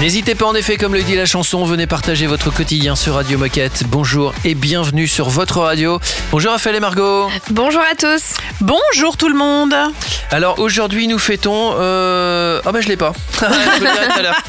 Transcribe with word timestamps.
N'hésitez 0.00 0.34
pas 0.34 0.44
en 0.44 0.54
effet, 0.54 0.76
comme 0.76 0.92
le 0.92 1.02
dit 1.02 1.16
la 1.16 1.24
chanson, 1.24 1.64
venez 1.64 1.86
partager 1.86 2.26
votre 2.26 2.50
quotidien 2.52 2.96
sur 2.96 3.14
Radio 3.14 3.38
Moquette. 3.38 3.84
Bonjour 3.88 4.34
et 4.44 4.54
bienvenue 4.54 5.08
sur 5.08 5.30
votre 5.30 5.60
radio. 5.60 5.98
Bonjour 6.30 6.52
Raphaël 6.52 6.76
et 6.76 6.80
Margot. 6.80 7.28
Bonjour 7.50 7.80
à 7.80 7.94
tous. 7.94 8.34
Bonjour 8.60 9.16
tout 9.16 9.30
le 9.30 9.36
monde. 9.36 9.74
Alors 10.30 10.58
aujourd'hui 10.58 11.08
nous 11.08 11.18
fêtons... 11.18 11.76
Euh... 11.78 12.60
Oh 12.66 12.72
bah 12.72 12.80
je 12.82 12.88
l'ai 12.88 12.98
pas. 12.98 13.12
je 13.40 13.46
vous 13.78 13.84
le 13.86 13.90
dirai 13.90 14.06
tout 14.08 14.18
à 14.18 14.22
l'heure. 14.22 14.42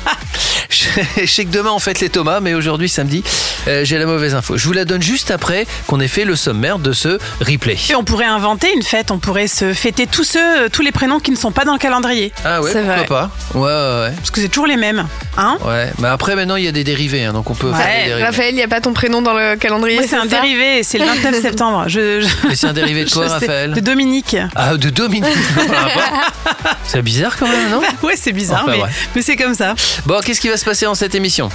Je 0.70 1.26
sais 1.26 1.46
que 1.46 1.52
demain 1.52 1.72
on 1.72 1.80
fête 1.80 2.02
les 2.02 2.10
Thomas, 2.10 2.42
mais 2.42 2.54
aujourd'hui 2.54 2.90
samedi, 2.90 3.24
euh, 3.70 3.86
j'ai 3.86 3.98
la 3.98 4.06
mauvaise 4.06 4.36
info. 4.36 4.58
Je 4.58 4.66
vous 4.68 4.74
la 4.74 4.84
donne 4.84 5.02
juste 5.02 5.32
après 5.32 5.66
qu'on 5.88 6.02
ait 6.02 6.10
fait 6.10 6.26
le 6.26 6.36
sommaire 6.36 6.78
de 6.78 6.92
ce 6.92 7.20
replay. 7.40 7.78
Et 7.90 7.96
on 7.96 8.04
pourrait 8.04 8.26
inventer 8.26 8.68
une 8.76 8.84
fête, 8.84 9.12
on 9.12 9.18
pourrait 9.20 9.48
se 9.48 9.74
fêter 9.74 10.08
tous 10.08 10.26
ceux, 10.26 10.70
tous 10.70 10.82
les 10.82 10.92
prénoms 10.92 11.22
qui 11.22 11.32
ne 11.32 11.38
sont 11.38 11.52
pas 11.54 11.64
dans 11.64 11.72
le 11.74 11.80
calendrier. 11.80 12.34
Ah 12.44 12.62
ouais, 12.62 12.70
C'est 12.70 12.80
pourquoi 12.82 12.96
vrai. 12.98 13.06
pas? 13.06 13.30
Ouais, 13.54 13.62
ouais, 13.62 14.02
ouais. 14.10 14.14
Parce 14.18 14.30
que 14.32 14.42
c'est 14.42 14.50
toujours 14.50 14.68
les 14.68 14.76
mêmes. 14.78 15.08
Hein 15.38 15.58
Ouais, 15.64 15.92
mais 16.00 16.08
après 16.08 16.36
maintenant 16.36 16.56
il 16.56 16.64
y 16.66 16.68
a 16.68 16.72
des 16.72 16.84
dérivés, 16.84 17.24
hein, 17.26 17.34
donc 17.34 17.50
on 17.50 17.54
peut 17.56 17.72
faire 17.72 17.86
des 17.86 18.06
dérivés. 18.10 18.24
Raphaël, 18.26 18.54
il 18.54 18.58
n'y 18.58 18.64
a 18.64 18.68
pas 18.68 18.82
ton 18.82 18.94
prénom 18.94 19.22
dans 19.22 19.34
le 19.34 19.56
calendrier. 19.56 20.00
C'est 20.08 20.16
un 20.16 20.22
ça 20.24 20.28
dérivé, 20.42 20.84
c'est 20.84 20.98
le 20.98 21.06
29 21.06 21.42
septembre. 21.42 21.84
Je, 21.88 22.22
je- 22.22 22.48
Mais 22.48 22.56
c'est 22.56 22.68
un 22.68 22.74
dérivé 22.74 23.06
de 23.06 23.10
quoi, 23.14 23.24
je 23.24 23.28
sais. 23.30 23.34
Raphaël 23.36 23.74
De 23.74 23.80
Dominique. 23.80 24.36
Ah, 24.56 24.76
de 24.78 24.90
Dominique. 24.90 25.26
c'est 26.86 27.02
bizarre 27.02 27.36
quand 27.38 27.48
même, 27.48 27.70
non 27.70 27.82
Ouais, 28.04 28.16
c'est 28.16 28.32
bizarre, 28.34 28.64
Enfin, 28.64 28.72
mais, 28.78 28.84
ouais. 28.84 28.90
mais 29.16 29.22
c'est 29.22 29.36
comme 29.36 29.54
ça. 29.54 29.76
Bon, 30.06 30.20
qu'est-ce 30.24 30.42
qui 30.42 30.50
va 30.50 30.58
se 30.58 30.66
passer 30.66 30.86
dans 30.86 30.96
cette 30.96 31.16
émission 31.16 31.50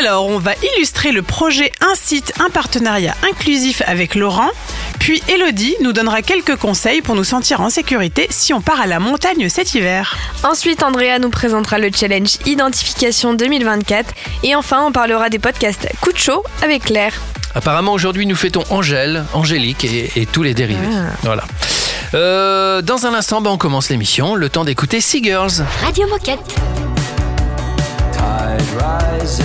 Alors, 0.00 0.26
on 0.26 0.38
va 0.38 0.52
illustrer 0.76 1.12
le 1.12 1.22
projet 1.22 1.72
Un 1.80 1.94
site, 1.94 2.32
un 2.44 2.50
partenariat 2.50 3.14
inclusif 3.30 3.82
avec 3.86 4.14
Laurent. 4.14 4.50
Puis 4.98 5.22
Elodie 5.28 5.74
nous 5.82 5.92
donnera 5.92 6.22
quelques 6.22 6.56
conseils 6.56 7.00
pour 7.02 7.14
nous 7.14 7.24
sentir 7.24 7.60
en 7.60 7.70
sécurité 7.70 8.26
si 8.30 8.52
on 8.52 8.60
part 8.60 8.80
à 8.80 8.86
la 8.86 8.98
montagne 8.98 9.48
cet 9.48 9.74
hiver. 9.74 10.16
Ensuite, 10.42 10.82
Andrea 10.82 11.18
nous 11.20 11.30
présentera 11.30 11.78
le 11.78 11.90
challenge 11.94 12.36
Identification 12.46 13.27
2024. 13.34 14.14
Et 14.42 14.54
enfin, 14.54 14.84
on 14.86 14.92
parlera 14.92 15.30
des 15.30 15.38
podcasts 15.38 15.88
Coup 16.00 16.12
de 16.12 16.18
chaud 16.18 16.42
avec 16.62 16.84
Claire. 16.84 17.12
Apparemment, 17.54 17.92
aujourd'hui, 17.92 18.26
nous 18.26 18.36
fêtons 18.36 18.62
Angèle, 18.70 19.24
Angélique 19.32 19.84
et, 19.84 20.12
et 20.16 20.26
tous 20.26 20.42
les 20.42 20.54
dérivés. 20.54 20.86
Ah. 20.92 21.12
Voilà. 21.22 21.44
Euh, 22.14 22.82
dans 22.82 23.06
un 23.06 23.14
instant, 23.14 23.40
ben, 23.40 23.50
on 23.50 23.58
commence 23.58 23.90
l'émission. 23.90 24.34
Le 24.34 24.48
temps 24.48 24.64
d'écouter 24.64 25.00
Sea 25.00 25.22
Girls. 25.22 25.64
Radio 25.82 26.06
Moquette. 26.08 26.38
Tide 28.12 28.62
rises 29.20 29.42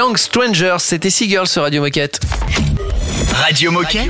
Young 0.00 0.16
Strangers, 0.16 0.78
c'était 0.78 1.10
Sea 1.10 1.28
Girls 1.28 1.46
sur 1.46 1.60
Radio 1.60 1.82
Moquette. 1.82 2.20
Radio 3.34 3.70
Moquette. 3.70 4.08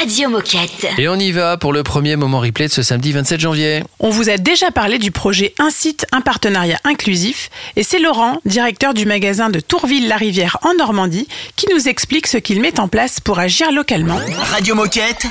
Radio 0.00 0.30
Moquette. 0.30 0.86
Et 0.96 1.08
on 1.10 1.16
y 1.16 1.30
va 1.30 1.58
pour 1.58 1.74
le 1.74 1.82
premier 1.82 2.16
moment 2.16 2.40
replay 2.40 2.68
de 2.68 2.72
ce 2.72 2.80
samedi 2.80 3.12
27 3.12 3.38
janvier. 3.38 3.84
On 3.98 4.08
vous 4.08 4.30
a 4.30 4.38
déjà 4.38 4.70
parlé 4.70 4.96
du 4.96 5.10
projet 5.10 5.52
Un 5.58 5.68
site, 5.68 6.06
un 6.10 6.22
partenariat 6.22 6.78
inclusif 6.84 7.50
et 7.76 7.82
c'est 7.82 7.98
Laurent, 7.98 8.38
directeur 8.46 8.94
du 8.94 9.04
magasin 9.04 9.50
de 9.50 9.60
Tourville-la-Rivière 9.60 10.56
en 10.62 10.72
Normandie, 10.72 11.28
qui 11.56 11.66
nous 11.70 11.86
explique 11.86 12.28
ce 12.28 12.38
qu'il 12.38 12.62
met 12.62 12.80
en 12.80 12.88
place 12.88 13.20
pour 13.20 13.40
agir 13.40 13.72
localement. 13.72 14.18
Radio 14.50 14.74
Moquette. 14.74 15.26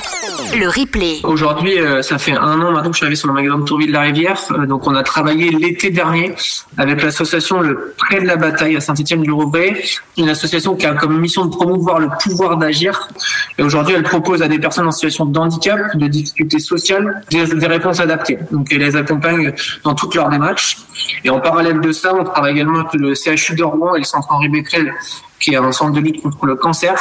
Le 0.56 0.68
replay. 0.68 1.18
Aujourd'hui, 1.24 1.80
euh, 1.80 2.02
ça 2.02 2.18
fait 2.18 2.36
un 2.36 2.60
an 2.60 2.70
maintenant 2.70 2.90
que 2.90 2.94
je 2.94 2.98
suis 2.98 3.04
arrivé 3.06 3.16
sur 3.16 3.26
le 3.26 3.34
magasin 3.34 3.58
de 3.58 3.64
Tourville 3.64 3.88
de 3.88 3.92
la 3.92 4.02
Rivière. 4.02 4.40
Euh, 4.52 4.66
donc, 4.66 4.86
on 4.86 4.94
a 4.94 5.02
travaillé 5.02 5.50
l'été 5.50 5.90
dernier 5.90 6.32
avec 6.78 7.02
l'association 7.02 7.60
Le 7.60 7.92
Prêt 7.98 8.20
de 8.20 8.26
la 8.26 8.36
Bataille 8.36 8.76
à 8.76 8.80
Saint-Étienne-du-Rouvray, 8.80 9.82
une 10.16 10.28
association 10.28 10.76
qui 10.76 10.86
a 10.86 10.94
comme 10.94 11.18
mission 11.18 11.44
de 11.46 11.50
promouvoir 11.50 11.98
le 11.98 12.08
pouvoir 12.22 12.56
d'agir. 12.56 13.08
Et 13.58 13.62
aujourd'hui, 13.62 13.94
elle 13.96 14.04
propose 14.04 14.42
à 14.42 14.48
des 14.48 14.59
personnes 14.60 14.86
en 14.86 14.92
situation 14.92 15.26
de 15.26 15.38
handicap, 15.38 15.96
de 15.96 16.06
difficultés 16.06 16.58
sociales, 16.58 17.22
des, 17.30 17.66
réponses 17.66 18.00
adaptées. 18.00 18.38
Donc, 18.50 18.68
elle 18.72 18.78
les 18.78 18.96
accompagne 18.96 19.52
dans 19.84 19.94
toutes 19.94 20.14
leurs 20.14 20.28
démarches. 20.28 20.78
Et 21.24 21.30
en 21.30 21.40
parallèle 21.40 21.80
de 21.80 21.92
ça, 21.92 22.14
on 22.14 22.24
travaille 22.24 22.52
également 22.52 22.80
avec 22.80 22.94
le 22.94 23.14
CHU 23.14 23.54
de 23.54 23.62
Rouen 23.62 23.94
et 23.94 23.98
le 23.98 24.04
Centre 24.04 24.28
Henri 24.30 24.48
Becquerel 24.48 24.92
qui 25.40 25.52
est 25.54 25.56
un 25.56 25.72
centre 25.72 25.92
de 25.92 26.00
lutte 26.00 26.22
contre 26.22 26.46
le 26.46 26.54
cancer, 26.54 26.94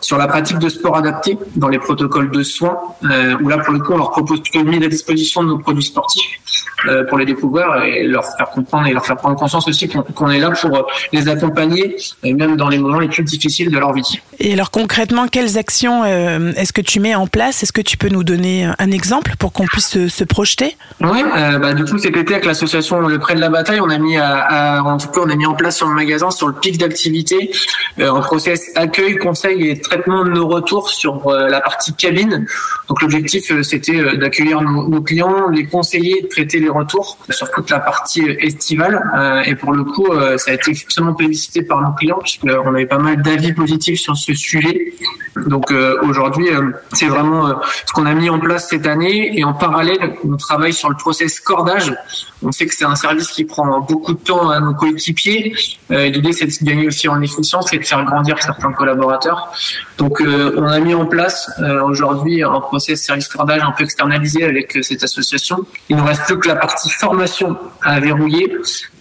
sur 0.00 0.18
la 0.18 0.26
pratique 0.26 0.58
de 0.58 0.68
sport 0.68 0.96
adapté 0.96 1.38
dans 1.56 1.68
les 1.68 1.78
protocoles 1.78 2.30
de 2.30 2.42
soins, 2.42 2.76
euh, 3.04 3.36
où 3.40 3.48
là, 3.48 3.58
pour 3.58 3.72
le 3.72 3.78
coup, 3.80 3.92
on 3.92 3.98
leur 3.98 4.10
propose 4.10 4.40
plutôt 4.42 4.62
de 4.62 4.68
mise 4.68 4.82
à 4.82 4.88
disposition 4.88 5.42
de 5.42 5.48
nos 5.48 5.58
produits 5.58 5.84
sportifs 5.84 6.40
euh, 6.88 7.04
pour 7.04 7.18
les 7.18 7.24
découvrir 7.24 7.66
et 7.84 8.02
leur 8.04 8.24
faire 8.36 8.50
comprendre 8.50 8.86
et 8.88 8.92
leur 8.92 9.06
faire 9.06 9.16
prendre 9.16 9.36
conscience 9.36 9.66
aussi 9.68 9.88
qu'on 9.88 10.02
qu'on 10.02 10.30
est 10.30 10.38
là 10.40 10.50
pour 10.50 10.76
euh, 10.76 10.82
les 11.12 11.28
accompagner, 11.28 11.96
et 12.22 12.32
même 12.34 12.56
dans 12.56 12.68
les 12.68 12.78
moments 12.78 12.98
les 12.98 13.08
plus 13.08 13.22
difficiles 13.24 13.70
de 13.70 13.78
leur 13.78 13.92
vie. 13.92 14.20
Et 14.40 14.52
alors 14.52 14.70
concrètement, 14.70 15.28
quelles 15.28 15.56
actions 15.58 16.02
euh, 16.04 16.52
est-ce 16.56 16.72
que 16.72 16.80
tu 16.80 16.98
mets 17.00 17.14
en 17.14 17.26
place? 17.26 17.62
Est-ce 17.62 17.72
que 17.72 17.80
tu 17.80 17.96
peux 17.96 18.08
nous 18.08 18.24
donner 18.24 18.68
un 18.78 18.90
exemple 18.90 19.34
pour 19.38 19.52
qu'on 19.52 19.66
puisse 19.66 19.88
se, 19.88 20.08
se 20.08 20.24
projeter? 20.24 20.76
Oui, 21.00 21.22
bah, 21.60 21.72
du 21.74 21.84
coup 21.84 21.98
cet 21.98 22.16
été 22.16 22.34
avec 22.34 22.44
l'association 22.44 22.98
Le 23.00 23.18
Prêt 23.18 23.34
de 23.36 23.40
la 23.40 23.50
Bataille, 23.50 23.80
on 23.80 23.90
a 23.90 23.98
mis 23.98 24.16
à, 24.16 24.38
à- 24.78 24.82
en 24.82 24.96
tout 24.98 25.08
cas 25.08 25.20
on 25.24 25.30
a 25.30 25.36
mis 25.36 25.46
en 25.46 25.54
place 25.54 25.76
sur 25.76 25.86
le 25.86 25.94
magasin 25.94 26.30
sur 26.30 26.48
le 26.48 26.54
pic 26.54 26.78
d'activité 26.78 27.50
euh, 27.98 28.12
un 28.12 28.20
process 28.20 28.72
accueil, 28.74 29.16
conseil 29.16 29.70
et 29.70 29.80
traitement 29.80 30.24
de 30.24 30.30
nos 30.30 30.48
retours 30.48 30.88
sur 30.88 31.28
euh, 31.28 31.48
la 31.48 31.60
partie 31.60 31.94
cabine. 31.94 32.46
Donc 32.88 33.02
l'objectif 33.02 33.50
euh, 33.52 33.62
c'était 33.62 34.16
d'accueillir 34.16 34.62
nos, 34.62 35.00
clients, 35.02 35.48
les 35.48 35.66
conseiller, 35.66 36.26
traiter 36.28 36.58
les 36.58 36.68
retours 36.68 37.18
sur 37.30 37.50
toute 37.50 37.70
la 37.70 37.80
partie 37.80 38.24
estivale. 38.40 39.42
Et 39.46 39.54
pour 39.54 39.72
le 39.72 39.84
coup, 39.84 40.06
ça 40.36 40.50
a 40.50 40.54
été 40.54 40.70
extrêmement 40.70 41.14
plébiscité 41.14 41.62
par 41.62 41.80
nos 41.82 41.92
clients 41.92 42.18
puisqu'on 42.20 42.74
avait 42.74 42.86
pas 42.86 42.98
mal 42.98 43.22
d'avis 43.22 43.52
positifs 43.52 44.00
sur 44.00 44.16
ce 44.16 44.34
sujet. 44.34 44.94
Donc 45.36 45.72
aujourd'hui, 46.02 46.48
c'est 46.92 47.06
vraiment 47.06 47.60
ce 47.86 47.92
qu'on 47.92 48.06
a 48.06 48.14
mis 48.14 48.30
en 48.30 48.38
place 48.38 48.68
cette 48.68 48.86
année. 48.86 49.38
Et 49.38 49.44
en 49.44 49.52
parallèle, 49.52 50.16
on 50.24 50.36
travaille 50.36 50.72
sur 50.72 50.88
le 50.88 50.96
process 50.96 51.40
cordage. 51.40 51.94
On 52.42 52.52
sait 52.52 52.66
que 52.66 52.74
c'est 52.74 52.84
un 52.84 52.96
service 52.96 53.28
qui 53.28 53.44
prend 53.44 53.80
beaucoup 53.80 54.14
de 54.14 54.18
temps 54.18 54.50
à 54.50 54.60
nos 54.60 54.74
coéquipiers. 54.74 55.54
L'idée, 55.90 56.32
c'est 56.32 56.46
de 56.46 56.64
gagner 56.64 56.86
aussi 56.86 57.08
en 57.08 57.20
efficience 57.20 57.72
de 57.78 57.84
faire 57.84 58.04
grandir 58.04 58.40
certains 58.42 58.72
collaborateurs. 58.72 59.52
Donc, 59.98 60.20
euh, 60.20 60.54
on 60.56 60.66
a 60.66 60.80
mis 60.80 60.94
en 60.94 61.06
place 61.06 61.50
euh, 61.60 61.82
aujourd'hui 61.82 62.42
un 62.42 62.60
process 62.60 63.02
service 63.02 63.28
cordage 63.28 63.62
un 63.62 63.72
peu 63.72 63.84
externalisé 63.84 64.44
avec 64.44 64.76
euh, 64.76 64.82
cette 64.82 65.04
association. 65.04 65.64
Il 65.88 65.96
nous 65.96 66.04
reste 66.04 66.24
plus 66.26 66.38
que 66.38 66.48
la 66.48 66.56
partie 66.56 66.90
formation 66.90 67.56
à 67.82 68.00
verrouiller. 68.00 68.50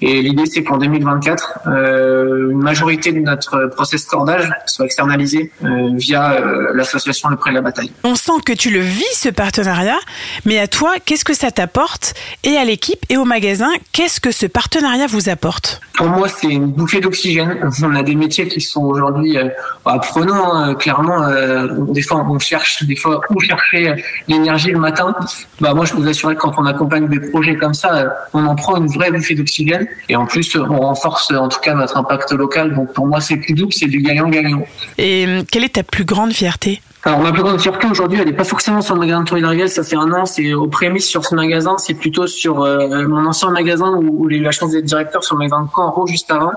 Et 0.02 0.22
l'idée, 0.22 0.46
c'est 0.46 0.64
qu'en 0.64 0.78
2024, 0.78 1.60
euh, 1.68 2.52
une 2.52 2.62
majorité 2.62 3.12
de 3.12 3.20
notre 3.20 3.68
process 3.68 4.06
cordage 4.06 4.50
soit 4.66 4.86
externalisée 4.86 5.52
euh, 5.64 5.90
via 5.94 6.40
l'association 6.74 7.30
Le 7.30 7.38
Prêt 7.38 7.52
de 7.52 7.56
la 7.56 7.62
Bataille. 7.62 7.92
On 8.04 8.16
sent 8.16 8.42
que 8.46 8.54
tu 8.54 8.70
le 8.70 8.80
vis, 8.80 9.04
ce 9.14 9.30
partenariat, 9.30 10.00
mais 10.46 10.60
à 10.60 10.68
toi, 10.68 10.96
qu'est-ce 11.04 11.26
que 11.26 11.34
ça 11.34 11.52
t'apporte? 11.52 12.14
Et 12.44 12.58
à 12.58 12.66
l'équipe 12.66 13.00
et 13.10 13.18
au 13.18 13.26
magasin, 13.26 13.70
qu'est-ce 13.94 14.20
que 14.20 14.32
ce 14.32 14.46
partenariat 14.46 15.08
vous 15.08 15.30
apporte? 15.30 15.82
Pour 15.96 16.08
moi, 16.08 16.28
c'est 16.28 16.48
une 16.48 16.68
bouffée 16.68 17.00
d'oxygène. 17.00 17.60
On 17.82 17.96
a 17.96 18.04
des 18.04 18.16
métiers 18.16 18.48
qui 18.48 18.62
sont 18.62 18.84
aujourd'hui 18.84 19.38
euh, 19.38 19.50
bah, 19.86 20.00
prenants. 20.02 20.76
Clairement, 20.84 21.24
euh, 21.24 21.68
des 21.90 22.02
fois, 22.02 22.26
on 22.30 22.40
cherche 22.40 22.84
des 22.84 22.98
fois 22.98 23.22
où 23.30 23.40
chercher 23.40 23.90
euh, 23.90 23.96
l'énergie 24.28 24.72
le 24.72 24.80
matin. 24.80 25.16
Bah, 25.62 25.74
moi, 25.74 25.86
je 25.86 25.94
peux 25.94 26.02
vous 26.02 26.10
assurer 26.10 26.36
que 26.36 26.42
quand 26.42 26.56
on 26.58 26.66
accompagne 26.66 27.08
des 27.08 27.22
projets 27.32 27.56
comme 27.56 27.74
ça, 27.74 27.96
euh, 27.96 28.10
on 28.34 28.46
en 28.46 28.56
prend 28.56 28.76
une 28.76 28.88
vraie 28.88 29.10
bouffée 29.10 29.36
d'oxygène. 29.36 29.88
Et 30.10 30.16
en 30.18 30.26
plus, 30.26 30.56
on 30.58 30.82
renforce 30.82 31.32
en 31.32 31.48
tout 31.48 31.62
cas 31.62 31.74
notre 31.74 31.96
impact 31.98 32.34
local. 32.34 32.76
Donc 32.76 32.94
pour 32.94 33.08
moi, 33.08 33.22
c'est 33.22 33.38
plus 33.38 33.54
double, 33.54 33.72
c'est 33.72 33.88
du 33.88 34.02
gagnant-gagnant. 34.02 34.66
Et 34.98 35.26
quelle 35.50 35.64
est 35.64 35.76
ta 35.76 35.84
plus 35.84 36.04
grande 36.04 36.34
fierté? 36.34 36.82
Alors 37.06 37.20
ma 37.20 37.34
plus 37.34 37.44
grande 37.44 37.60
fierté 37.60 37.86
aujourd'hui, 37.88 38.20
elle 38.22 38.28
n'est 38.28 38.34
pas 38.34 38.46
forcément 38.46 38.82
sur 38.82 38.94
le 38.94 39.02
magasin 39.02 39.24
de 39.24 39.26
Tourille 39.28 39.68
ça 39.70 39.84
fait 39.84 39.98
un 39.98 40.10
an, 40.14 40.26
c'est 40.26 40.54
aux 40.54 40.68
prémices 40.68 41.10
sur 41.10 41.26
ce 41.26 41.36
magasin, 41.36 41.78
c'est 41.78 41.96
plutôt 41.96 42.28
sur 42.28 42.62
euh, 42.64 43.06
mon 43.10 43.26
ancien 43.26 43.50
magasin 43.50 43.90
où, 43.92 44.24
où 44.24 44.30
j'ai 44.30 44.38
eu 44.38 44.42
la 44.42 44.52
chance 44.52 44.72
d'être 44.72 44.86
directeur 44.86 45.22
sur 45.22 45.36
le 45.36 45.40
magasin 45.40 45.64
de 45.64 45.70
Caen 45.76 46.06
juste 46.06 46.32
avant. 46.32 46.54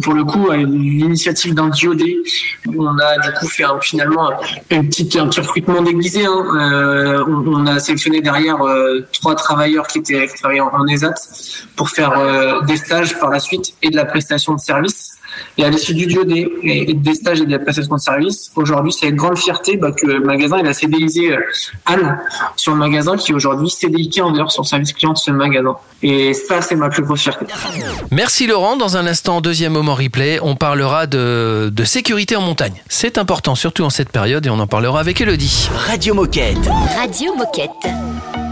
Pour 0.00 0.14
le 0.14 0.22
coup, 0.24 0.48
l'initiative 0.52 1.54
d'un 1.54 1.68
diodé, 1.68 2.16
on 2.78 2.96
a 2.96 3.18
du 3.18 3.32
coup 3.32 3.48
fait 3.48 3.64
un- 3.64 3.80
finalement 3.80 4.30
une 4.70 4.86
petite, 4.88 5.16
un 5.16 5.26
petit 5.26 5.40
recrutement 5.40 5.82
déguisé. 5.82 6.26
Hein. 6.26 6.44
Euh, 6.54 7.24
on, 7.26 7.44
on 7.52 7.66
a 7.66 7.80
sélectionné 7.80 8.20
derrière 8.20 8.62
euh, 8.64 9.04
trois 9.12 9.34
travailleurs 9.34 9.88
qui 9.88 9.98
étaient 9.98 10.28
qui 10.28 10.34
travaillaient 10.40 10.60
en, 10.60 10.72
en 10.72 10.86
ESAT 10.86 11.14
pour 11.74 11.90
faire 11.90 12.12
euh, 12.16 12.60
des 12.62 12.76
stages 12.76 13.18
par 13.18 13.30
la 13.30 13.40
suite 13.40 13.74
et 13.82 13.90
de 13.90 13.96
la 13.96 14.04
prestation 14.04 14.54
de 14.54 14.60
service. 14.60 15.11
Et 15.58 15.64
à 15.64 15.70
l'issue 15.70 15.94
du 15.94 16.08
et 16.62 16.94
des 16.94 17.14
stages 17.14 17.40
et 17.40 17.46
de 17.46 17.50
la 17.50 17.58
prestation 17.58 17.94
de 17.94 18.00
service, 18.00 18.50
aujourd'hui, 18.56 18.92
c'est 18.92 19.06
avec 19.06 19.16
grande 19.16 19.38
fierté 19.38 19.76
bah, 19.76 19.92
que 19.92 20.06
le 20.06 20.20
magasin 20.20 20.58
il 20.58 20.66
a 20.66 20.72
CDIsé 20.72 21.32
euh, 21.32 21.40
Anne 21.86 22.18
sur 22.56 22.72
le 22.72 22.78
magasin 22.78 23.16
qui 23.16 23.32
aujourd'hui 23.32 23.70
CDI 23.70 24.20
en 24.20 24.30
dehors 24.32 24.52
sur 24.52 24.62
le 24.62 24.68
service 24.68 24.92
client 24.92 25.12
de 25.12 25.18
ce 25.18 25.30
magasin. 25.30 25.76
Et 26.02 26.34
ça, 26.34 26.60
c'est 26.62 26.74
ma 26.74 26.88
plus 26.88 27.02
grosse 27.02 27.22
fierté. 27.22 27.46
Merci 28.10 28.46
Laurent. 28.46 28.76
Dans 28.76 28.96
un 28.96 29.06
instant, 29.06 29.40
deuxième 29.40 29.72
moment 29.72 29.94
replay, 29.94 30.38
on 30.42 30.56
parlera 30.56 31.06
de, 31.06 31.70
de 31.72 31.84
sécurité 31.84 32.36
en 32.36 32.42
montagne. 32.42 32.82
C'est 32.88 33.18
important, 33.18 33.54
surtout 33.54 33.84
en 33.84 33.90
cette 33.90 34.10
période, 34.10 34.44
et 34.46 34.50
on 34.50 34.58
en 34.58 34.66
parlera 34.66 35.00
avec 35.00 35.20
Elodie. 35.20 35.68
Radio 35.86 36.14
Moquette. 36.14 36.68
Radio 36.96 37.34
Moquette. 37.34 38.51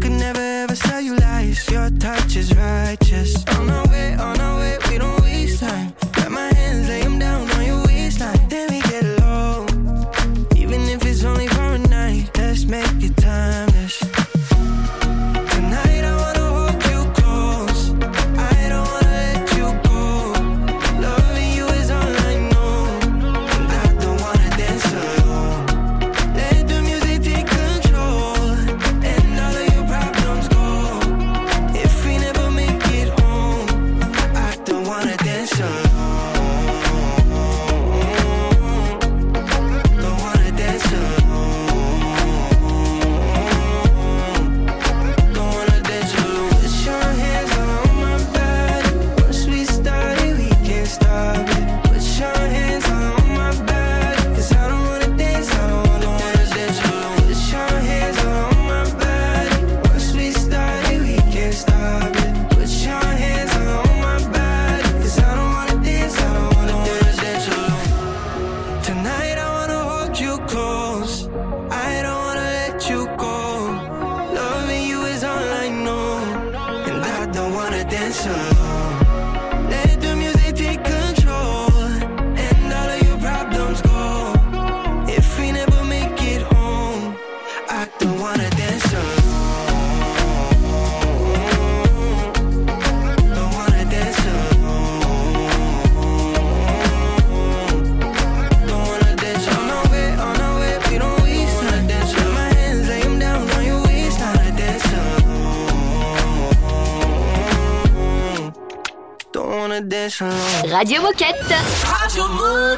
Could 0.00 0.12
never 0.12 0.40
ever 0.40 0.74
sell 0.74 1.00
you 1.00 1.16
lies. 1.16 1.68
Your 1.70 1.90
touch 1.90 2.36
is 2.36 2.54
righteous. 2.54 3.44
On 3.58 3.70
our 3.70 3.86
way, 3.88 4.14
on 4.14 4.35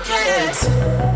Radio 0.07 1.08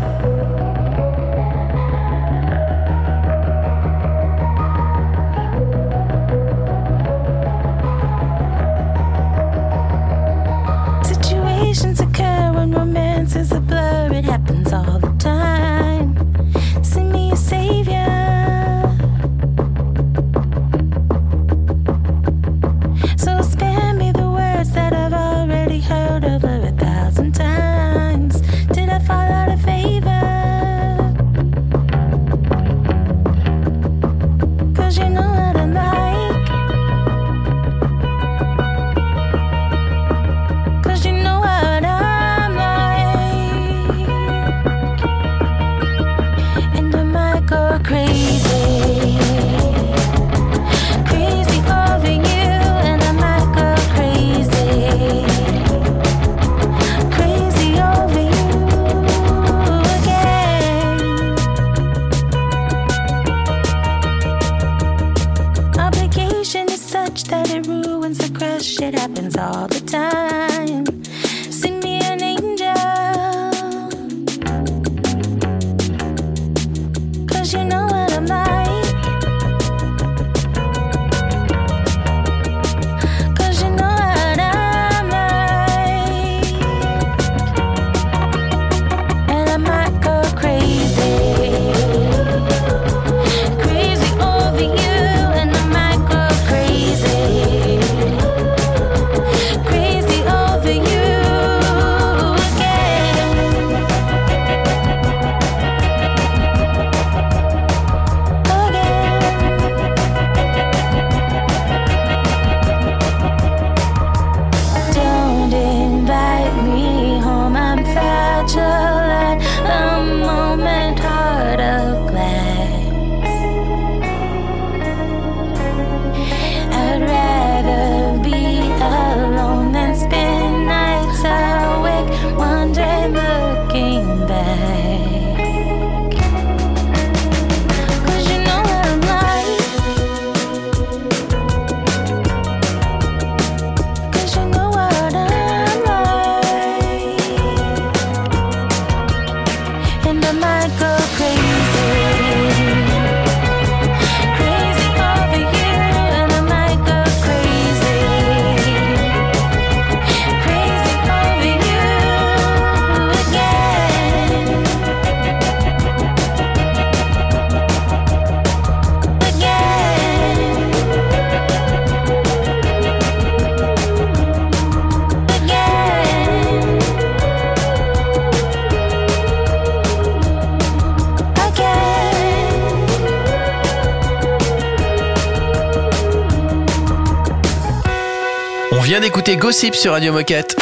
D'écouter 189.13 189.37
Gossip 189.37 189.75
sur 189.75 189.91
Radio 189.91 190.11
Moquette. 190.11 190.55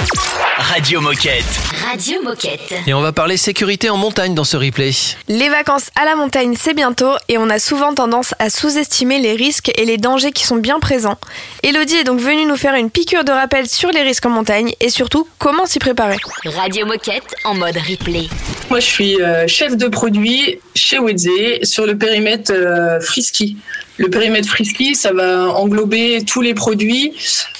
Radio 0.57 0.99
Moquette. 0.99 1.45
Radio 1.91 2.21
Moquette. 2.23 2.73
Et 2.87 2.93
on 2.93 3.01
va 3.01 3.11
parler 3.11 3.35
sécurité 3.35 3.89
en 3.89 3.97
montagne 3.97 4.33
dans 4.33 4.45
ce 4.45 4.55
replay. 4.55 4.91
Les 5.27 5.49
vacances 5.49 5.89
à 6.01 6.05
la 6.05 6.15
montagne, 6.15 6.55
c'est 6.57 6.73
bientôt 6.73 7.11
et 7.27 7.37
on 7.37 7.49
a 7.49 7.59
souvent 7.59 7.93
tendance 7.93 8.33
à 8.39 8.49
sous-estimer 8.49 9.19
les 9.19 9.33
risques 9.33 9.73
et 9.75 9.83
les 9.83 9.97
dangers 9.97 10.31
qui 10.31 10.45
sont 10.45 10.55
bien 10.55 10.79
présents. 10.79 11.17
Elodie 11.63 11.97
est 11.97 12.03
donc 12.05 12.21
venue 12.21 12.45
nous 12.45 12.55
faire 12.55 12.75
une 12.75 12.89
piqûre 12.89 13.25
de 13.25 13.33
rappel 13.33 13.67
sur 13.67 13.91
les 13.91 14.03
risques 14.03 14.25
en 14.25 14.29
montagne 14.29 14.73
et 14.79 14.89
surtout 14.89 15.27
comment 15.37 15.65
s'y 15.65 15.79
préparer. 15.79 16.15
Radio 16.45 16.85
Moquette 16.85 17.35
en 17.43 17.55
mode 17.55 17.75
replay. 17.75 18.29
Moi, 18.69 18.79
je 18.79 18.85
suis 18.85 19.21
euh, 19.21 19.45
chef 19.47 19.75
de 19.75 19.89
produit 19.89 20.59
chez 20.73 20.97
Wedze 20.97 21.27
sur 21.63 21.85
le 21.85 21.97
périmètre 21.97 22.53
euh, 22.53 23.01
Frisky. 23.01 23.57
Le 23.97 24.09
périmètre 24.09 24.47
Frisky, 24.47 24.95
ça 24.95 25.11
va 25.11 25.49
englober 25.55 26.23
tous 26.23 26.41
les 26.41 26.53
produits 26.53 27.13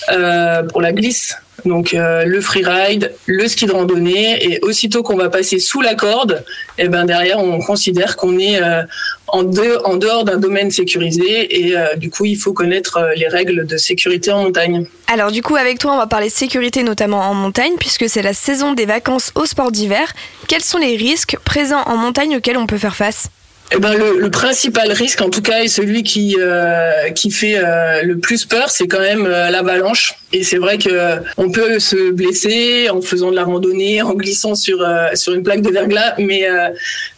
euh, 0.10 0.64
pour 0.64 0.80
la 0.80 0.94
glisse. 0.94 1.36
Donc 1.66 1.94
euh, 1.94 2.26
le 2.26 2.42
freeride, 2.42 3.14
le 3.26 3.48
ski 3.48 3.66
de 3.66 3.72
randonnée 3.72 4.44
et 4.46 4.60
aussitôt 4.62 5.04
qu'on 5.04 5.16
va 5.16 5.30
passer 5.30 5.60
sous 5.60 5.82
la 5.82 5.96
corde, 5.96 6.44
et 6.78 6.88
ben 6.88 7.06
derrière 7.06 7.40
on 7.40 7.60
considère 7.62 8.16
qu'on 8.16 8.40
est 8.40 8.62
euh, 8.62 8.84
en, 9.28 9.44
de- 9.44 9.80
en 9.86 9.96
dehors 9.96 10.24
d'un 10.24 10.38
domaine 10.38 10.72
sécurisé 10.72 11.68
et 11.68 11.78
euh, 11.78 11.96
du 11.96 12.10
coup 12.10 12.26
il 12.26 12.36
faut 12.38 12.54
connaître 12.54 13.00
les 13.16 13.28
règles 13.28 13.66
de 13.66 13.78
sécurité 13.78 14.32
en 14.32 14.44
montagne. 14.44 14.86
Alors 15.08 15.32
du 15.32 15.42
coup 15.42 15.56
avec 15.56 15.80
toi 15.80 15.94
on 15.94 15.98
va 15.98 16.08
parler 16.08 16.30
sécurité 16.30 16.84
notamment 16.84 17.20
en 17.22 17.34
montagne 17.34 17.74
puisque 17.80 18.10
c'est 18.10 18.22
la 18.22 18.34
saison 18.34 18.74
des 18.74 18.86
vacances 18.86 19.32
au 19.36 19.46
sport 19.46 19.72
d'hiver. 19.72 20.14
Quels 20.48 20.64
sont 20.64 20.78
les 20.78 20.96
risques 20.96 21.38
présents 21.46 21.84
en 21.86 21.98
montagne 21.98 22.38
auxquels 22.38 22.58
on 22.58 22.68
peut 22.68 22.78
faire 22.78 22.96
face? 22.96 23.30
Eh 23.74 23.80
ben 23.80 23.98
le, 23.98 24.20
le 24.20 24.30
principal 24.30 24.92
risque, 24.92 25.22
en 25.22 25.30
tout 25.30 25.42
cas, 25.42 25.64
et 25.64 25.70
celui 25.70 26.04
qui 26.04 26.36
euh, 26.38 27.10
qui 27.12 27.32
fait 27.32 27.56
euh, 27.58 28.02
le 28.04 28.18
plus 28.18 28.46
peur, 28.46 28.70
c'est 28.70 28.88
quand 28.88 29.00
même 29.00 29.26
euh, 29.26 29.50
l'avalanche. 29.50 30.16
Et 30.34 30.44
c'est 30.44 30.58
vrai 30.58 30.78
que 30.78 31.20
on 31.38 31.52
peut 31.52 31.80
se 31.80 32.12
blesser 32.12 32.90
en 32.90 33.02
faisant 33.02 33.32
de 33.32 33.36
la 33.36 33.46
randonnée, 33.46 34.02
en 34.02 34.14
glissant 34.14 34.56
sur 34.56 34.86
sur 35.14 35.34
une 35.34 35.44
plaque 35.44 35.62
de 35.62 35.70
verglas, 35.70 36.16
mais 36.18 36.44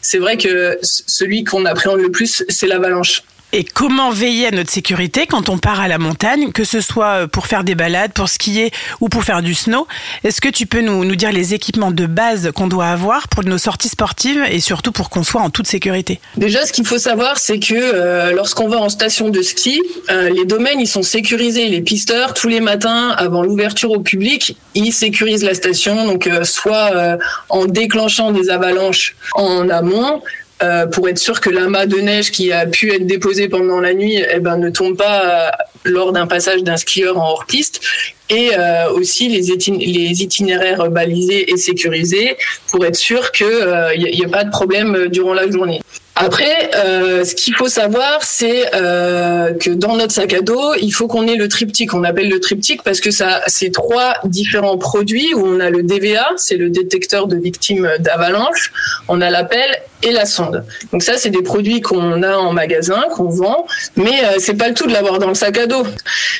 c'est 0.02 0.18
vrai 0.18 0.38
que 0.38 0.78
celui 0.82 1.44
qu'on 1.44 1.66
appréhende 1.66 2.02
le 2.02 2.10
plus, 2.10 2.44
c'est 2.50 2.68
l'avalanche. 2.68 3.24
Et 3.56 3.64
comment 3.64 4.10
veiller 4.10 4.48
à 4.48 4.52
notre 4.52 4.72
sécurité 4.72 5.28
quand 5.28 5.48
on 5.48 5.60
part 5.60 5.80
à 5.80 5.88
la 5.88 6.00
montagne, 6.00 6.52
que 6.52 6.64
ce 6.64 6.82
soit 6.82 7.28
pour 7.28 7.46
faire 7.46 7.64
des 7.64 7.76
balades, 7.76 8.12
pour 8.12 8.28
skier 8.28 8.72
ou 9.00 9.10
pour 9.10 9.24
faire 9.24 9.44
du 9.44 9.54
snow? 9.54 9.86
Est-ce 10.24 10.42
que 10.42 10.50
tu 10.50 10.66
peux 10.66 10.82
nous, 10.82 11.06
nous 11.06 11.16
dire 11.16 11.32
les 11.32 11.54
équipements 11.54 11.92
de 11.92 12.08
base 12.08 12.50
qu'on 12.56 12.66
doit 12.66 12.88
avoir 12.88 13.28
pour 13.28 13.44
nos 13.44 13.60
sorties 13.60 13.90
sportives 13.90 14.44
et 14.50 14.60
surtout 14.60 14.92
pour 14.92 15.12
qu'on 15.12 15.22
soit 15.22 15.42
en 15.42 15.52
toute 15.52 15.68
sécurité? 15.68 16.20
Déjà, 16.36 16.66
ce 16.66 16.74
qu'il 16.74 16.88
faut 16.88 16.98
savoir, 16.98 17.38
c'est 17.38 17.60
que 17.60 17.76
euh, 17.76 18.32
lorsqu'on 18.32 18.68
va 18.68 18.78
en 18.78 18.90
station 18.90 19.30
de 19.30 19.44
ski, 19.44 19.80
euh, 20.10 20.32
les 20.32 20.46
domaines 20.46 20.80
ils 20.80 20.88
sont 20.88 21.04
sécurisés. 21.04 21.68
Les 21.68 21.82
pisteurs, 21.82 22.34
tous 22.34 22.48
les 22.48 22.60
matins, 22.60 23.10
avant 23.10 23.44
l'ouverture 23.44 23.92
au 23.92 24.00
public, 24.00 24.58
ils 24.74 24.92
sécurisent 24.92 25.44
la 25.44 25.54
station. 25.54 26.08
Donc, 26.08 26.26
euh, 26.26 26.44
soit 26.44 26.90
euh, 26.96 27.18
en 27.50 27.66
déclenchant 27.66 28.32
des 28.32 28.50
avalanches 28.50 29.16
en 29.36 29.70
amont. 29.70 30.24
Euh, 30.62 30.86
pour 30.86 31.10
être 31.10 31.18
sûr 31.18 31.42
que 31.42 31.50
l'amas 31.50 31.86
de 31.88 31.98
neige 31.98 32.32
qui 32.32 32.52
a 32.52 32.66
pu 32.66 32.94
être 32.94 33.08
déposé 33.08 33.50
pendant 33.50 33.80
la 33.80 33.94
nuit 33.94 34.24
eh 34.34 34.40
ben, 34.40 34.58
ne 34.58 34.70
tombe 34.70 34.96
pas 34.96 35.48
euh, 35.48 35.50
lors 35.84 36.14
d'un 36.14 36.28
passage 36.28 36.64
d'un 36.64 36.78
skieur 36.78 37.18
en 37.18 37.32
hors-piste 37.32 37.82
et 38.30 38.52
euh, 38.58 38.90
aussi 38.92 39.28
les, 39.30 39.50
itin- 39.50 39.80
les 39.80 40.22
itinéraires 40.24 40.90
balisés 40.90 41.52
et 41.52 41.58
sécurisés 41.58 42.38
pour 42.70 42.86
être 42.86 42.96
sûr 42.96 43.32
qu'il 43.32 43.48
n'y 43.48 44.26
a, 44.26 44.30
pas 44.30 44.44
de 44.44 44.52
problème 44.52 44.96
euh, 44.96 45.08
durant 45.08 45.34
la 45.34 45.50
journée. 45.50 45.82
Après, 46.16 46.70
euh, 46.76 47.26
ce 47.26 47.34
qu'il 47.34 47.56
faut 47.56 47.68
savoir, 47.68 48.20
c'est 48.22 48.76
euh, 48.76 49.54
que 49.54 49.72
dans 49.72 49.96
notre 49.96 50.12
sac 50.12 50.34
à 50.34 50.42
dos, 50.42 50.76
il 50.76 50.92
faut 50.92 51.08
qu'on 51.08 51.26
ait 51.28 51.36
le 51.36 51.48
triptyque. 51.48 51.96
On 51.96 52.04
appelle 52.04 52.30
le 52.30 52.40
triptyque 52.40 52.84
parce 52.84 53.00
que 53.00 53.10
ça, 53.10 53.42
c'est 53.48 53.72
trois 53.72 54.16
différents 54.24 54.78
produits 54.78 55.34
où 55.34 55.44
on 55.44 55.60
a 55.60 55.72
le 55.72 55.82
DVA, 55.82 56.28
c'est 56.38 56.58
le 56.58 56.70
détecteur 56.70 57.26
de 57.28 57.36
victimes 57.36 57.90
d'avalanche, 58.00 58.72
on 59.08 59.22
a 59.22 59.32
la 59.32 59.44
pelle 59.44 59.76
et 60.04 60.12
la 60.12 60.26
sonde. 60.26 60.64
Donc 60.92 61.02
ça, 61.02 61.18
c'est 61.18 61.32
des 61.32 61.42
produits 61.42 61.82
qu'on 61.82 62.22
a 62.22 62.36
en 62.38 62.54
magasin, 62.54 63.06
qu'on 63.16 63.30
vend, 63.30 63.66
mais 63.96 64.24
euh, 64.24 64.36
c'est 64.38 64.54
pas 64.54 64.68
le 64.68 64.76
tout 64.76 64.86
de 64.86 64.94
l'avoir 64.94 65.18
dans 65.18 65.30
le 65.30 65.34
sac 65.34 65.58
à 65.58 65.66
dos. 65.66 65.84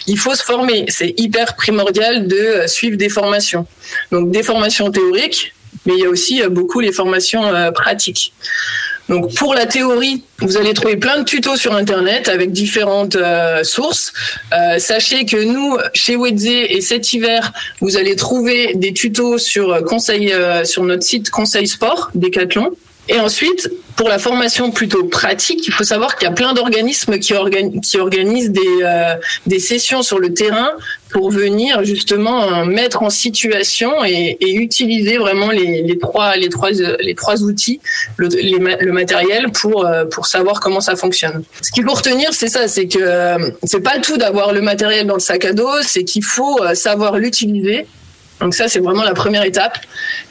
Il 0.06 0.20
faut 0.20 0.36
se 0.36 0.44
former. 0.44 0.86
C'est 0.90 1.16
hyper 1.18 1.56
primordial 1.56 2.28
de 2.28 2.36
euh, 2.36 2.68
suivre 2.68 2.98
des 2.98 3.10
formations. 3.10 3.66
Donc 4.12 4.30
des 4.30 4.44
formations 4.44 4.92
théoriques, 4.92 5.54
mais 5.86 5.94
il 5.98 6.00
y 6.00 6.06
a 6.06 6.10
aussi 6.10 6.42
euh, 6.42 6.50
beaucoup 6.50 6.80
les 6.80 6.92
formations 6.92 7.46
euh, 7.46 7.72
pratiques. 7.72 8.34
Donc 9.10 9.36
pour 9.36 9.54
la 9.54 9.66
théorie, 9.66 10.24
vous 10.40 10.58
allez 10.58 10.74
trouver 10.74 10.96
plein 10.96 11.20
de 11.20 11.24
tutos 11.26 11.58
sur 11.58 11.76
internet 11.76 12.30
avec 12.30 12.52
différentes 12.52 13.18
euh, 13.18 13.64
sources. 13.64 14.14
Euh, 14.54 14.80
sachez 14.80 15.26
que 15.26 15.44
nous, 15.44 15.78
chez 15.94 16.16
Wedze 16.16 16.46
et 16.46 16.80
cet 16.82 17.12
hiver, 17.12 17.52
vous 17.82 17.98
allez 17.98 18.16
trouver 18.16 18.72
des 18.76 18.94
tutos 18.94 19.38
sur 19.38 19.74
euh, 19.74 19.82
conseil 19.82 20.34
sur 20.64 20.84
notre 20.84 21.04
site 21.04 21.30
Conseil 21.30 21.68
Sport 21.68 22.12
Decathlon. 22.16 22.72
Et 23.10 23.20
ensuite, 23.20 23.70
pour 23.98 24.08
la 24.08 24.18
formation 24.18 24.72
plutôt 24.72 25.04
pratique, 25.04 25.68
il 25.68 25.74
faut 25.74 25.84
savoir 25.84 26.16
qu'il 26.16 26.26
y 26.26 26.32
a 26.32 26.34
plein 26.34 26.54
d'organismes 26.54 27.20
qui, 27.20 27.34
organi- 27.34 27.82
qui 27.82 27.98
organisent 27.98 28.54
des 29.46 29.60
sessions 29.60 30.04
sur 30.04 30.20
le 30.20 30.34
terrain 30.34 30.72
pour 31.14 31.30
venir 31.30 31.84
justement 31.86 32.44
euh, 32.44 32.66
mettre 32.66 33.04
en 33.04 33.10
situation 33.10 34.04
et, 34.04 34.38
utiliser 34.42 35.18
vraiment 35.18 35.52
les, 35.52 35.98
trois 36.00 36.36
les 36.36 36.50
trois 36.50 36.72
les 36.72 37.16
trois 37.16 37.44
outils, 37.44 37.80
le, 38.18 38.92
matériel 38.92 39.52
pour 39.52 39.86
euh, 39.86 40.06
pour 40.06 40.26
savoir 40.26 40.60
comment 40.60 40.82
ça 40.82 40.96
fonctionne. 40.96 41.44
Ce 41.62 41.72
qu'il 41.72 41.86
faut 41.86 41.94
retenir, 41.94 42.34
c'est 42.34 42.50
ça, 42.50 42.68
c'est 42.68 42.88
que 42.88 43.00
euh, 43.00 43.38
c'est 43.64 43.82
pas 43.82 44.00
tout 44.00 44.18
d'avoir 44.18 44.54
le 44.54 44.62
matériel 44.62 45.06
dans 45.06 45.16
le 45.16 45.20
sac 45.20 45.46
à 45.46 45.54
dos, 45.54 45.82
c'est 45.84 46.04
qu'il 46.04 46.24
faut 46.24 46.60
savoir 46.74 47.18
l'utiliser. 47.18 47.86
Donc 48.42 48.54
ça, 48.56 48.68
c'est 48.68 48.80
vraiment 48.80 49.04
la 49.04 49.14
première 49.14 49.44
étape. 49.44 49.78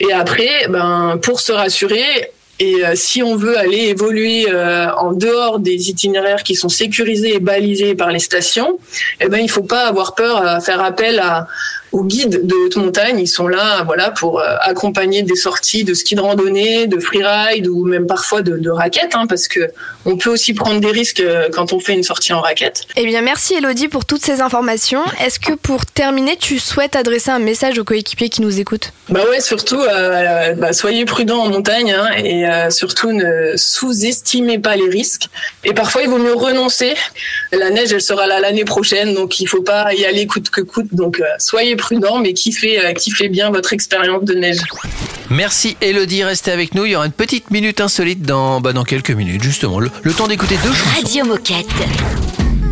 Et 0.00 0.12
après, 0.12 0.66
ben 0.68 1.18
pour 1.22 1.40
se 1.40 1.52
rassurer, 1.52 2.30
et 2.58 2.84
euh, 2.84 2.92
si 2.94 3.22
on 3.22 3.36
veut 3.36 3.58
aller 3.58 3.88
évoluer 3.88 4.46
euh, 4.48 4.92
en 4.94 5.12
dehors 5.12 5.58
des 5.58 5.90
itinéraires 5.90 6.42
qui 6.42 6.54
sont 6.54 6.68
sécurisés 6.68 7.34
et 7.34 7.40
balisés 7.40 7.94
par 7.94 8.10
les 8.10 8.18
stations, 8.18 8.78
eh 9.20 9.28
ben 9.28 9.38
il 9.38 9.50
faut 9.50 9.62
pas 9.62 9.86
avoir 9.86 10.14
peur 10.14 10.46
à 10.46 10.60
faire 10.60 10.82
appel 10.82 11.18
à 11.18 11.48
aux 11.92 12.04
guides 12.04 12.46
de 12.46 12.54
haute 12.54 12.76
montagne. 12.76 13.18
Ils 13.18 13.28
sont 13.28 13.48
là, 13.48 13.82
voilà, 13.84 14.10
pour 14.10 14.40
euh, 14.40 14.56
accompagner 14.60 15.22
des 15.22 15.36
sorties 15.36 15.84
de 15.84 15.94
ski 15.94 16.14
de 16.14 16.20
randonnée, 16.20 16.86
de 16.86 16.98
freeride 16.98 17.68
ou 17.68 17.84
même 17.84 18.06
parfois 18.06 18.42
de, 18.42 18.56
de 18.56 18.70
raquettes, 18.70 19.14
hein, 19.14 19.26
parce 19.28 19.48
que 19.48 19.70
on 20.04 20.16
peut 20.16 20.30
aussi 20.30 20.54
prendre 20.54 20.80
des 20.80 20.90
risques 20.90 21.20
euh, 21.20 21.48
quand 21.52 21.72
on 21.72 21.80
fait 21.80 21.94
une 21.94 22.02
sortie 22.02 22.32
en 22.32 22.40
raquette. 22.40 22.82
Eh 22.96 23.06
bien, 23.06 23.20
merci 23.20 23.54
Elodie 23.54 23.88
pour 23.88 24.04
toutes 24.04 24.24
ces 24.24 24.40
informations. 24.40 25.04
Est-ce 25.24 25.38
que 25.38 25.52
pour 25.52 25.86
terminer, 25.86 26.36
tu 26.36 26.58
souhaites 26.58 26.96
adresser 26.96 27.30
un 27.30 27.38
message 27.38 27.78
aux 27.78 27.84
coéquipiers 27.84 28.28
qui 28.28 28.42
nous 28.42 28.58
écoutent? 28.60 28.92
Bah 29.08 29.20
ouais, 29.28 29.40
surtout, 29.40 29.80
euh, 29.80 30.54
bah, 30.54 30.72
soyez 30.72 31.04
prudents 31.04 31.42
en 31.42 31.48
montagne 31.48 31.92
hein, 31.92 32.08
et 32.16 32.46
euh, 32.48 32.70
surtout 32.70 33.12
ne 33.12 33.54
sous-estimez 33.56 34.58
pas 34.58 34.76
les 34.76 34.88
risques. 34.88 35.28
Et 35.64 35.74
parfois, 35.74 36.02
il 36.02 36.08
vaut 36.08 36.18
mieux 36.18 36.34
renoncer. 36.34 36.94
La 37.52 37.70
neige, 37.70 37.92
elle 37.92 38.00
sera 38.00 38.26
là 38.26 38.40
l'année 38.40 38.64
prochaine, 38.64 39.14
donc 39.14 39.40
il 39.40 39.46
faut 39.46 39.62
pas 39.62 39.92
y 39.94 40.04
aller 40.04 40.26
coûte 40.26 40.50
que 40.50 40.60
coûte. 40.60 40.88
Donc 40.92 41.20
euh, 41.20 41.24
soyez 41.38 41.76
prudents, 41.82 42.20
mais 42.20 42.32
kiffez, 42.32 42.78
euh, 42.78 42.92
kiffez 42.92 43.28
bien 43.28 43.50
votre 43.50 43.72
expérience 43.72 44.24
de 44.24 44.34
neige. 44.34 44.60
Merci 45.30 45.76
Elodie, 45.80 46.22
restez 46.24 46.52
avec 46.52 46.74
nous. 46.74 46.84
Il 46.84 46.92
y 46.92 46.96
aura 46.96 47.06
une 47.06 47.12
petite 47.12 47.50
minute 47.50 47.80
insolite 47.80 48.22
dans, 48.22 48.60
bah, 48.60 48.72
dans 48.72 48.84
quelques 48.84 49.10
minutes, 49.10 49.42
justement. 49.42 49.80
Le, 49.80 49.90
le 50.02 50.12
temps 50.12 50.28
d'écouter 50.28 50.56
deux 50.62 50.72
chansons. 50.72 51.00
Radio 51.02 51.24
Moquette. 51.24 51.66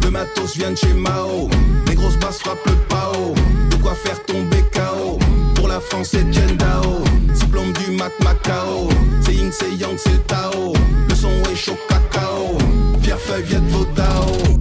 Le 0.04 0.10
matos 0.10 0.56
vient 0.56 0.70
de 0.70 0.76
chez 0.76 0.94
Mao. 0.94 1.50
Les 1.88 1.94
grosses 1.94 2.18
basses 2.18 2.38
frappent 2.38 2.64
le 2.66 2.76
pao. 2.88 3.34
De 3.70 3.76
quoi 3.76 3.94
faire 3.94 4.22
tomber 4.24 4.62
KO. 4.72 5.18
Pour 5.54 5.68
la 5.68 5.80
France, 5.80 6.10
c'est 6.12 6.30
Dao. 6.56 7.02
Diplôme 7.34 7.72
du 7.72 7.90
Mac 7.92 8.12
Macao. 8.22 8.88
C'est 9.24 9.34
Ying, 9.34 9.50
c'est 9.50 9.74
Yang, 9.76 9.98
c'est 9.98 10.12
le 10.12 10.18
Tao. 10.18 10.74
Le 11.08 11.14
son 11.14 11.30
est 11.50 11.56
chaud 11.56 11.78
cacao. 11.88 12.58
Pierre 13.02 13.18
Feuille 13.20 13.44
vient 13.44 13.60
de 13.60 13.70
Vodao. 13.70 14.59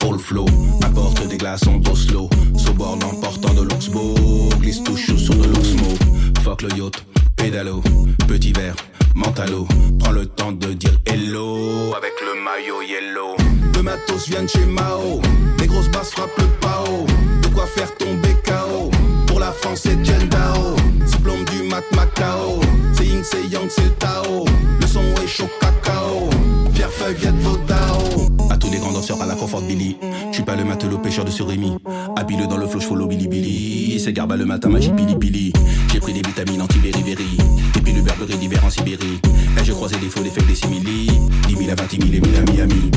Pour 0.00 0.14
le 0.14 0.18
flow. 0.18 0.46
Apporte 0.82 1.28
des 1.28 1.36
glaçons 1.36 1.76
d'Oslo. 1.76 2.28
Soborne 2.56 3.04
en 3.04 3.14
portant 3.20 3.54
de 3.54 3.62
l'Oxbo. 3.62 4.16
Glisse 4.60 4.82
tout 4.82 4.96
chaud 4.96 5.16
sur 5.16 5.36
de 5.36 5.46
l'Oxmo. 5.46 5.94
Fuck 6.42 6.62
le 6.62 6.70
yacht, 6.76 7.04
pédalo. 7.36 7.80
Petit 8.26 8.52
verre, 8.52 8.74
mentalo. 9.14 9.68
Prends 10.00 10.10
le 10.10 10.26
temps 10.26 10.50
de 10.50 10.72
dire 10.72 10.98
hello. 11.06 11.94
Avec 11.96 12.14
le 12.20 12.42
maillot 12.42 12.82
yellow. 12.82 13.36
Le 13.76 13.82
matos 13.82 14.28
vient 14.28 14.44
chez 14.44 14.66
Mao. 14.66 15.20
Les 15.60 15.68
grosses 15.68 15.90
basses 15.90 16.10
frappent 16.10 16.36
le 16.38 16.46
pao. 16.60 17.06
De 17.42 17.46
quoi 17.54 17.66
faire 17.66 17.96
tomber 17.96 18.34
KO. 18.44 18.90
Pour 19.28 19.38
la 19.38 19.52
France, 19.52 19.82
c'est 19.84 20.02
Dao. 20.28 20.74
Diplôme 21.06 21.44
du 21.44 21.62
Mac 21.62 21.84
Macao. 21.94 22.58
C'est 22.92 23.06
Ying, 23.06 23.22
c'est 23.22 23.46
Yang, 23.46 23.70
c'est 23.70 23.84
le 23.84 23.90
Tao. 23.90 24.46
Le 24.80 24.86
son 24.88 25.04
est 25.22 25.28
chaud 25.28 25.48
cacao. 25.60 26.28
Pierre 26.74 26.90
Feuille 26.90 27.14
vient 27.14 27.32
de 27.32 27.40
Vodao. 27.40 28.37
Tous 28.60 28.70
les 28.70 28.78
grands 28.78 28.92
danseurs 28.92 29.20
à 29.22 29.26
la 29.26 29.34
confort 29.34 29.62
Billy. 29.62 29.96
Je 30.30 30.34
suis 30.34 30.42
pas 30.42 30.56
le 30.56 30.64
matelot 30.64 30.98
pêcheur 30.98 31.24
de 31.24 31.30
surimi. 31.30 31.76
Habile 32.16 32.46
dans 32.48 32.56
le 32.56 32.66
flow, 32.66 32.80
j'follow 32.80 33.06
Billy 33.06 33.28
Billy. 33.28 34.00
C'est 34.00 34.12
garba 34.12 34.36
le 34.36 34.44
matin, 34.44 34.68
magie 34.68 34.90
pili 34.90 35.14
pili. 35.16 35.52
J'ai 35.92 36.00
pris 36.00 36.12
des 36.12 36.22
vitamines 36.22 36.62
anti-beriberi. 36.62 37.38
Et 37.76 37.80
puis 37.80 37.92
le 37.92 38.36
d'hiver 38.36 38.64
en 38.64 38.70
Sibérie. 38.70 39.20
Là, 39.56 39.62
je 39.62 39.72
croisais 39.72 39.98
des 39.98 40.08
faux, 40.08 40.22
des 40.22 40.30
faits, 40.30 40.46
des 40.46 40.54
simili. 40.54 41.08
10 41.46 41.56
000 41.56 41.70
à 41.70 41.74
20 41.74 41.90
000 41.90 42.02
et 42.02 42.20
1000 42.20 42.36
à 42.36 42.52
Miami. 42.52 42.90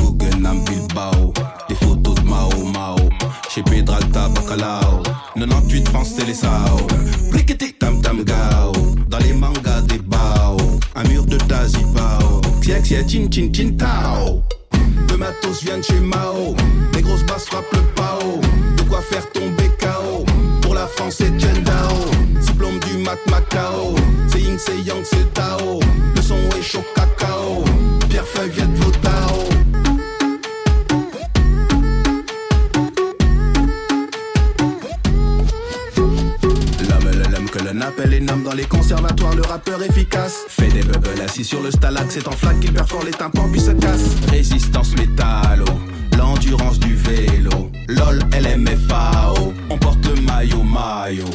Bilbao. 0.64 1.32
Des 1.68 1.74
photos 1.74 2.14
de 2.16 2.22
Mao 2.22 2.50
Mao. 2.72 2.96
Chez 3.48 3.62
Pedralta, 3.62 4.28
Bacalao. 4.28 5.02
98 5.34 5.88
France, 5.88 6.12
c'est 6.16 6.26
les 6.26 6.34
Sao. 6.34 6.86
Tam 7.78 8.00
tam 8.00 8.22
gao. 8.24 8.72
Dans 9.08 9.18
les 9.18 9.32
mangas 9.32 9.82
des 9.82 9.98
bao. 9.98 10.56
Un 10.94 11.08
mur 11.08 11.24
de 11.24 11.36
Tazibao. 11.36 12.40
Xiek, 12.60 13.06
chin 13.06 13.28
chin 13.30 13.52
chin 13.52 13.76
tao. 13.76 14.42
Le 15.10 15.16
matos 15.16 15.62
vient 15.62 15.78
de 15.78 15.82
chez 15.82 16.00
Mao. 16.00 16.54
Les 16.94 17.02
grosses 17.02 17.24
basses 17.24 17.46
frappent 17.46 17.72
le 17.72 17.80
pao. 17.94 18.40
De 18.76 18.82
quoi 18.82 19.00
faire 19.00 19.30
tomber 19.32 19.70
KO. 19.80 20.24
Pour 20.62 20.74
la 20.74 20.86
France, 20.86 21.16
c'est 21.18 21.36
Dao. 21.36 21.96
Diplôme 22.40 22.78
du 22.80 22.98
Mac 22.98 23.18
Macao. 23.28 23.94
C'est 24.28 24.40
Ying, 24.40 24.58
c'est 24.58 24.80
Yang, 24.80 25.04
c'est 25.04 25.34
Tao. 25.34 25.80
Le 26.14 26.22
son 26.22 26.38
est 26.58 26.62
chaud 26.62 26.84
cacao. 26.94 27.64
Pierre 28.08 28.26
Feuille 28.26 28.50
vient 28.50 28.66
de 28.66 28.76
les 38.06 38.20
nomme 38.20 38.42
dans 38.42 38.54
les 38.54 38.64
conservatoires, 38.64 39.34
le 39.34 39.42
rappeur 39.42 39.82
efficace. 39.82 40.44
Fait 40.48 40.68
des 40.68 40.82
bubbles 40.82 41.20
assis 41.24 41.44
sur 41.44 41.62
le 41.62 41.70
stalag, 41.70 42.06
c'est 42.08 42.26
en 42.28 42.32
flaque 42.32 42.60
qu'il 42.60 42.72
perfore 42.72 43.04
les 43.04 43.10
tympans 43.10 43.48
puis 43.50 43.60
se 43.60 43.70
casse. 43.72 44.02
Résistance 44.30 44.96
métallo, 44.96 45.64
l'endurance 46.16 46.78
du 46.78 46.94
vélo. 46.94 47.70
LOL, 47.88 48.20
LMFAO, 48.32 49.52
on 49.70 49.78
porte 49.78 50.06
le 50.06 50.20
maillot 50.22 50.62
maillot. 50.62 51.30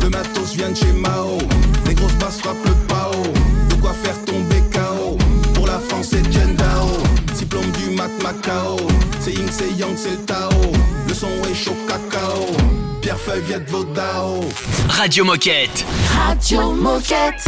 Le 0.00 0.08
matos 0.08 0.54
vient 0.56 0.70
de 0.70 0.76
chez 0.76 0.92
Mao, 0.92 1.38
les 1.86 1.94
grosses 1.94 2.14
basses 2.14 2.40
frappent 2.40 2.64
le 2.64 2.74
pao. 2.86 3.22
De 3.70 3.74
quoi 3.80 3.92
faire 3.92 4.18
tomber 4.24 4.62
KO. 4.72 5.18
Pour 5.54 5.66
la 5.66 5.78
France, 5.78 6.08
c'est 6.10 6.22
Dao. 6.56 6.88
Diplôme 7.34 7.70
du 7.72 7.94
Mac 7.94 8.10
Macao. 8.22 8.76
C'est 9.20 9.32
Ying, 9.32 9.48
c'est 9.50 9.72
Yang, 9.72 9.96
c'est 9.96 10.10
le 10.10 10.16
Tao. 10.26 10.50
Le 11.08 11.14
son 11.14 11.28
est 11.50 11.54
chaud 11.54 11.76
cacao. 11.86 12.91
Pierre 13.02 13.18
Feuille 13.18 13.42
vient 13.42 13.58
de 13.58 13.68
Vodao. 13.68 14.40
Radio 14.88 15.24
Moquette. 15.24 15.84
Radio 16.16 16.70
Moquette. 16.70 17.44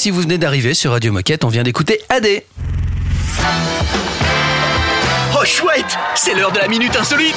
Si 0.00 0.08
vous 0.08 0.22
venez 0.22 0.38
d'arriver 0.38 0.72
sur 0.72 0.92
Radio 0.92 1.12
Moquette. 1.12 1.44
On 1.44 1.48
vient 1.48 1.62
d'écouter 1.62 2.00
AD. 2.08 2.26
Oh 5.34 5.44
chouette 5.44 5.98
C'est 6.14 6.34
l'heure 6.34 6.52
de 6.52 6.58
la 6.58 6.68
minute 6.68 6.96
insolite 6.96 7.36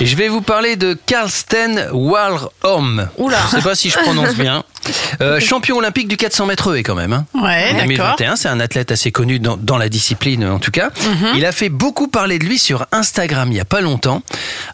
Et 0.00 0.06
je 0.06 0.16
vais 0.16 0.28
vous 0.28 0.40
parler 0.40 0.76
de 0.76 0.96
Karsten 1.04 1.90
Warholm. 1.92 3.10
Oula. 3.18 3.36
Je 3.50 3.56
sais 3.56 3.62
pas 3.62 3.74
si 3.74 3.90
je 3.90 3.98
prononce 3.98 4.34
bien. 4.36 4.64
Euh, 5.20 5.38
champion 5.38 5.76
olympique 5.76 6.08
du 6.08 6.16
400 6.16 6.46
mètres 6.46 6.74
haies 6.74 6.82
quand 6.82 6.94
même. 6.94 7.12
Hein. 7.12 7.26
Ouais, 7.34 7.68
En 7.70 7.74
d'accord. 7.74 8.16
2021, 8.16 8.36
c'est 8.36 8.48
un 8.48 8.58
athlète 8.58 8.90
assez 8.90 9.12
connu 9.12 9.38
dans, 9.38 9.58
dans 9.58 9.76
la 9.76 9.90
discipline 9.90 10.44
en 10.46 10.58
tout 10.58 10.70
cas. 10.70 10.88
Mhm. 11.04 11.32
Il 11.36 11.44
a 11.44 11.52
fait 11.52 11.68
beaucoup 11.68 12.08
parler 12.08 12.38
de 12.38 12.44
lui 12.46 12.58
sur 12.58 12.86
Instagram 12.90 13.48
il 13.52 13.56
y 13.58 13.60
a 13.60 13.66
pas 13.66 13.82
longtemps 13.82 14.22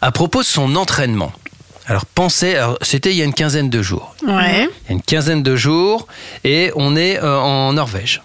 à 0.01 0.13
propos 0.13 0.43
de 0.43 0.47
son 0.47 0.77
entraînement. 0.77 1.33
Alors 1.87 2.05
pensez, 2.07 2.57
alors, 2.57 2.79
c'était 2.83 3.11
il 3.13 3.17
y 3.17 3.23
a 3.23 3.25
une 3.25 3.35
quinzaine 3.35 3.71
de 3.71 3.81
jours. 3.83 4.15
Ouais. 4.27 4.69
Il 4.85 4.89
y 4.89 4.91
a 4.91 4.93
une 4.93 5.03
quinzaine 5.03 5.43
de 5.43 5.55
jours 5.57 6.07
et 6.45 6.73
on 6.75 6.97
est 6.97 7.19
euh, 7.23 7.39
en 7.39 7.73
Norvège. 7.75 8.23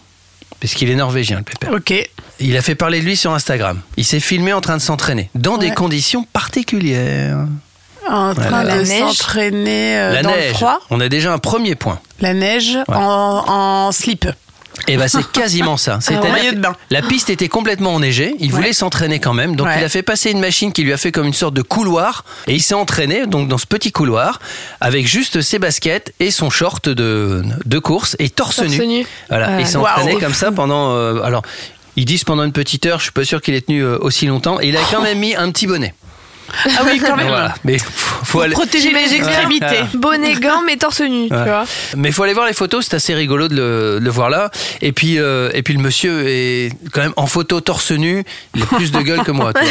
Puisqu'il 0.60 0.90
est 0.90 0.96
norvégien, 0.96 1.38
le 1.38 1.44
pépère. 1.44 1.72
Ok. 1.74 1.94
Il 2.40 2.58
a 2.58 2.62
fait 2.62 2.76
parler 2.76 3.00
de 3.00 3.06
lui 3.06 3.16
sur 3.18 3.34
Instagram. 3.34 3.82
Il 3.98 4.06
s'est 4.06 4.20
filmé 4.20 4.52
en 4.54 4.62
train 4.62 4.78
de 4.78 4.82
s'entraîner 4.82 5.30
dans 5.36 5.58
des 5.58 5.72
conditions 5.72 6.24
particulières. 6.34 7.38
En 8.10 8.34
train 8.34 8.64
de 8.64 8.82
neige. 8.82 9.00
s'entraîner 9.16 9.98
euh, 9.98 10.14
La 10.14 10.24
dans 10.24 10.32
le 10.32 10.38
neige. 10.38 10.54
froid. 10.54 10.80
On 10.90 11.00
a 11.00 11.08
déjà 11.08 11.32
un 11.34 11.38
premier 11.38 11.76
point. 11.76 12.00
La 12.20 12.34
neige 12.34 12.76
Ouais. 12.88 12.96
en, 12.96 13.44
en 13.48 13.92
slip. 13.92 14.28
Et 14.88 14.98
ben 14.98 15.08
c'est 15.08 15.26
quasiment 15.32 15.78
ça. 15.78 16.00
C'est-à-dire 16.02 16.32
maillot 16.32 16.52
que 16.52 16.56
de 16.56 16.62
bain. 16.62 16.76
La 16.90 17.02
piste 17.02 17.30
était 17.30 17.48
complètement 17.48 17.94
enneigée. 17.96 18.36
Il 18.40 18.52
voulait 18.52 18.68
Ouais. 18.68 18.74
s'entraîner 18.74 19.20
quand 19.20 19.34
même, 19.34 19.56
donc 19.56 19.68
Ouais. 19.68 19.80
il 19.80 19.84
a 19.84 19.90
fait 19.90 20.04
passer 20.04 20.32
une 20.32 20.40
machine 20.40 20.72
qui 20.74 20.84
lui 20.84 20.94
a 20.94 20.98
fait 20.98 21.12
comme 21.12 21.28
une 21.28 21.34
sorte 21.34 21.54
de 21.54 21.62
couloir, 21.62 22.26
et 22.48 22.54
il 22.56 22.62
s'est 22.62 22.74
entraîné 22.74 23.26
donc 23.28 23.48
dans 23.48 23.58
ce 23.58 23.66
petit 23.66 23.92
couloir 23.92 24.40
avec 24.80 25.08
juste 25.08 25.42
ses 25.42 25.60
baskets 25.60 26.14
et 26.20 26.32
son 26.32 26.50
short 26.50 26.90
de, 26.90 27.44
de 27.66 27.80
course 27.80 28.16
et 28.20 28.30
torse, 28.30 28.58
Torse 28.58 28.70
nu. 28.70 28.88
nu. 28.88 29.06
Voilà. 29.30 29.50
Ouais. 29.50 29.58
Et 29.58 29.62
il 29.62 29.68
s'est 29.68 29.78
entraîné 29.78 30.16
comme 30.18 30.34
ça 30.34 30.52
pendant. 30.52 30.94
euh, 30.96 31.22
alors. 31.24 31.42
Ils 31.98 32.06
disent 32.06 32.24
pendant 32.24 32.46
une 32.46 32.54
petite 32.54 32.86
heure, 32.86 33.00
je 33.00 33.04
suis 33.04 33.12
pas 33.12 33.26
sûr 33.26 33.42
qu'il 33.42 33.54
ait 33.54 33.60
tenu 33.60 33.82
euh, 33.84 33.98
aussi 34.00 34.26
longtemps. 34.26 34.62
Et 34.62 34.70
il 34.70 34.78
a 34.78 34.80
quand 34.90 35.02
même 35.02 35.20
mis 35.20 35.36
un 35.36 35.52
petit 35.52 35.68
bonnet. 35.68 35.94
Ah 36.66 36.82
oui, 36.86 37.00
quand 37.00 37.16
même. 37.16 37.28
Voilà. 37.28 37.54
Mais 37.64 37.78
faut, 37.78 38.26
faut 38.26 38.42
aller, 38.42 38.54
Protéger 38.54 38.92
les 38.92 39.14
extrémités. 39.14 39.84
Bonnet, 39.94 40.36
gants, 40.36 40.62
mais 40.66 40.78
torse 40.78 41.02
nu, 41.02 41.30
tu 41.30 41.36
vois. 41.36 41.66
Mais 41.96 42.12
faut 42.12 42.24
aller 42.24 42.34
voir 42.34 42.46
les 42.46 42.54
photos, 42.54 42.86
c'est 42.90 42.96
assez 42.96 43.14
rigolo 43.14 43.48
de 43.48 43.56
le, 43.56 44.00
de 44.00 44.06
le 44.06 44.10
voir 44.12 44.30
là. 44.30 44.52
Et 44.82 44.92
puis, 44.92 45.20
euh, 45.20 45.50
et 45.54 45.64
puis 45.64 45.74
le 45.74 45.80
monsieur 45.82 46.28
est 46.28 46.72
quand 46.92 47.02
même 47.02 47.14
en 47.16 47.28
photo 47.28 47.62
torse 47.62 47.92
nu, 47.92 48.24
il 48.56 48.64
a 48.64 48.66
plus 48.66 48.92
de 48.92 49.02
gueule 49.02 49.24
que 49.24 49.32
moi. 49.32 49.52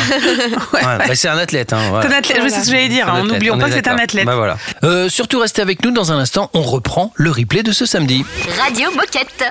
Ouais, 0.73 0.81
bah, 0.83 1.14
c'est 1.14 1.29
un 1.29 1.38
athlète. 1.38 1.73
Hein, 1.73 1.81
voilà. 1.90 2.09
Un 2.09 2.12
athlète, 2.12 2.40
oui, 2.43 2.51
c'est 2.51 2.61
ce 2.61 2.66
que 2.66 2.73
j'allais 2.73 2.88
dire. 2.88 3.09
Hein. 3.09 3.25
N'oublions 3.25 3.55
on 3.55 3.59
pas 3.59 3.66
que 3.69 3.73
c'est 3.73 3.88
un 3.88 3.99
athlète. 3.99 4.25
Bah, 4.27 4.37
voilà. 4.37 4.57
Euh, 4.85 5.09
surtout 5.09 5.38
restez 5.38 5.62
avec 5.62 5.85
nous 5.85 5.90
dans 5.90 6.12
un 6.12 6.19
instant. 6.19 6.51
On 6.55 6.62
reprend 6.62 7.12
le 7.16 7.31
replay 7.31 7.62
de 7.62 7.73
ce 7.73 7.87
samedi. 7.87 8.25
Radio 8.61 8.90
Moquette. 8.93 9.45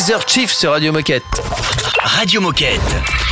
Kaiser 0.00 0.16
Chief 0.26 0.50
sur 0.50 0.70
Radio 0.70 0.92
Moquette. 0.92 1.22
Radio 2.02 2.40
Moquette. 2.40 2.80